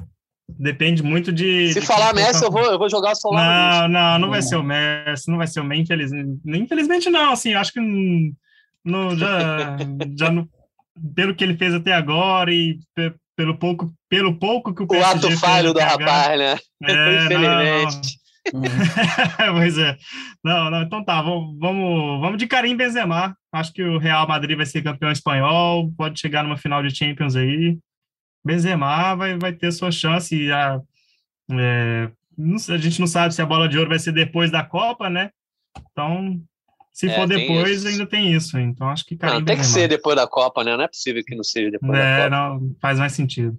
[0.47, 1.73] depende muito de...
[1.73, 4.41] Se de falar Messi, eu vou, eu vou jogar só lá Não, não, não vai
[4.41, 6.39] ser o Messi, não vai ser o Messi, infelizmente.
[6.45, 7.81] Infelizmente não, assim, acho que
[8.85, 9.77] no, já,
[10.17, 10.49] já no,
[11.13, 12.79] pelo que ele fez até agora e
[13.35, 16.57] pelo pouco, pelo pouco que o PSG O ato falho do rapaz, né?
[16.83, 18.17] É, Infelizmente.
[19.55, 19.97] pois é.
[20.43, 23.37] Não, não, então tá, vamos, vamos, vamos de Karim Benzema.
[23.51, 27.35] Acho que o Real Madrid vai ser campeão espanhol, pode chegar numa final de Champions
[27.35, 27.77] aí.
[28.45, 30.51] Benzema vai, vai ter sua chance.
[30.51, 30.79] A,
[31.51, 32.09] é,
[32.69, 35.31] a gente não sabe se a bola de ouro vai ser depois da Copa, né?
[35.91, 36.41] Então,
[36.93, 38.57] se é, for depois, ainda tem isso.
[38.57, 40.75] Então, acho que Karim não, tem que ser depois da Copa, né?
[40.75, 42.29] Não é possível que não seja depois é, da Copa.
[42.29, 43.57] Não, faz mais sentido.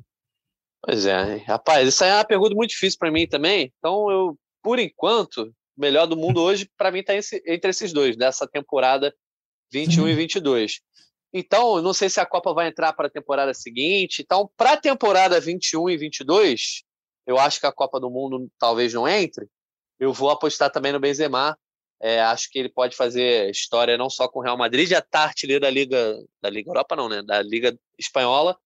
[0.82, 3.72] Pois é, rapaz, isso aí é uma pergunta muito difícil para mim também.
[3.78, 5.44] Então, eu por enquanto,
[5.76, 9.14] o melhor do mundo hoje, para mim, está entre esses dois, dessa temporada
[9.72, 10.10] 21 Sim.
[10.10, 10.80] e 22.
[11.32, 14.22] Então, não sei se a Copa vai entrar para a temporada seguinte.
[14.22, 16.82] Então, para a temporada 21 e 22,
[17.26, 19.46] eu acho que a Copa do Mundo talvez não entre.
[20.00, 21.58] Eu vou apostar também no Benzema.
[22.00, 25.24] É, acho que ele pode fazer história não só com o Real Madrid, já está
[25.24, 27.22] artilheiro da Liga da Liga Europa, não, né?
[27.22, 28.56] Da Liga Espanhola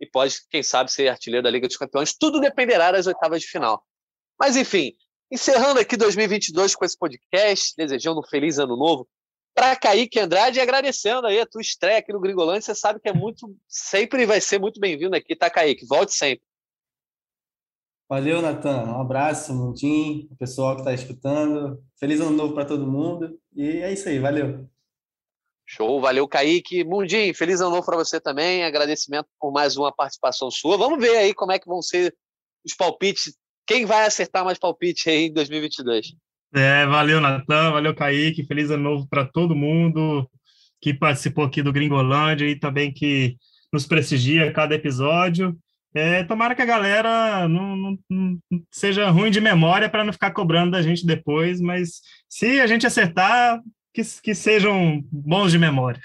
[0.00, 2.12] e pode, quem sabe, ser artilheiro da Liga dos Campeões.
[2.12, 3.84] Tudo dependerá das oitavas de final.
[4.38, 4.96] Mas enfim,
[5.32, 9.08] Encerrando aqui 2022 com esse podcast, desejando um feliz ano novo
[9.54, 12.62] para Kaique Andrade e agradecendo aí a tua estreia aqui no Gringolândia.
[12.62, 15.86] Você sabe que é muito, sempre vai ser muito bem-vindo aqui, tá, Kaique?
[15.86, 16.42] Volte sempre.
[18.08, 18.86] Valeu, Natan.
[18.86, 21.80] Um abraço, Mundinho, o pessoal que está escutando.
[21.96, 23.38] Feliz ano novo para todo mundo.
[23.54, 24.68] E é isso aí, valeu.
[25.64, 26.82] Show, valeu, Kaique.
[26.82, 28.64] Mundinho, feliz ano novo para você também.
[28.64, 30.76] Agradecimento por mais uma participação sua.
[30.76, 32.12] Vamos ver aí como é que vão ser
[32.64, 33.32] os palpites
[33.70, 36.16] quem vai acertar mais palpite aí em 2022?
[36.52, 38.44] É, valeu, Natan, valeu, Kaique.
[38.44, 40.28] Feliz ano novo para todo mundo
[40.80, 43.36] que participou aqui do Gringolândia e também que
[43.72, 45.56] nos prestigia cada episódio.
[45.94, 48.38] É, tomara que a galera não, não, não
[48.72, 52.88] seja ruim de memória para não ficar cobrando da gente depois, mas se a gente
[52.88, 53.60] acertar,
[53.94, 56.00] que, que sejam bons de memória.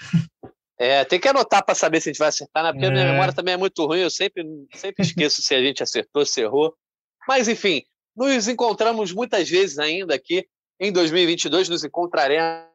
[0.78, 2.70] É, tem que anotar para saber se a gente vai acertar, né?
[2.70, 2.88] Porque é.
[2.88, 3.10] a minha é.
[3.10, 4.44] memória também é muito ruim, eu sempre,
[4.74, 6.72] sempre esqueço se a gente acertou, se errou.
[7.26, 7.82] Mas, enfim,
[8.14, 10.46] nos encontramos muitas vezes ainda aqui.
[10.78, 12.66] Em 2022, nos encontraremos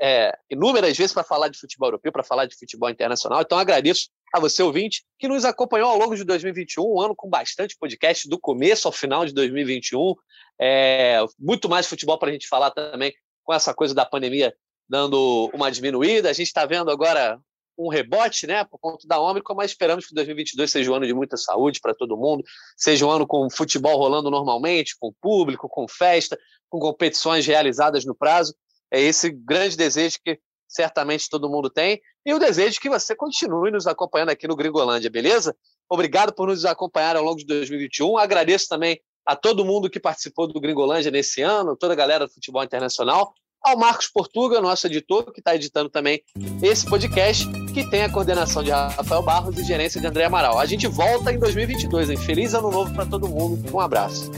[0.00, 3.40] é, inúmeras vezes para falar de futebol europeu, para falar de futebol internacional.
[3.42, 7.28] Então, agradeço a você, ouvinte, que nos acompanhou ao longo de 2021, um ano com
[7.28, 10.14] bastante podcast, do começo ao final de 2021.
[10.60, 13.14] É, muito mais futebol para a gente falar também
[13.44, 14.54] com essa coisa da pandemia
[14.88, 16.30] dando uma diminuída.
[16.30, 17.40] A gente está vendo agora
[17.76, 21.14] um rebote, né, por conta da Ômicron, mas esperamos que 2022 seja um ano de
[21.14, 22.42] muita saúde para todo mundo,
[22.76, 28.14] seja um ano com futebol rolando normalmente, com público, com festa, com competições realizadas no
[28.14, 28.54] prazo.
[28.90, 33.70] É esse grande desejo que certamente todo mundo tem e o desejo que você continue
[33.70, 35.56] nos acompanhando aqui no Gringolândia, beleza?
[35.88, 38.16] Obrigado por nos acompanhar ao longo de 2021.
[38.18, 42.32] Agradeço também a todo mundo que participou do Gringolândia nesse ano, toda a galera do
[42.32, 43.32] futebol internacional
[43.64, 46.20] ao Marcos Portuga, nosso editor, que está editando também
[46.62, 50.58] esse podcast, que tem a coordenação de Rafael Barros e gerência de André Amaral.
[50.58, 52.16] A gente volta em 2022, hein?
[52.18, 53.74] Feliz ano novo para todo mundo.
[53.74, 54.30] Um abraço.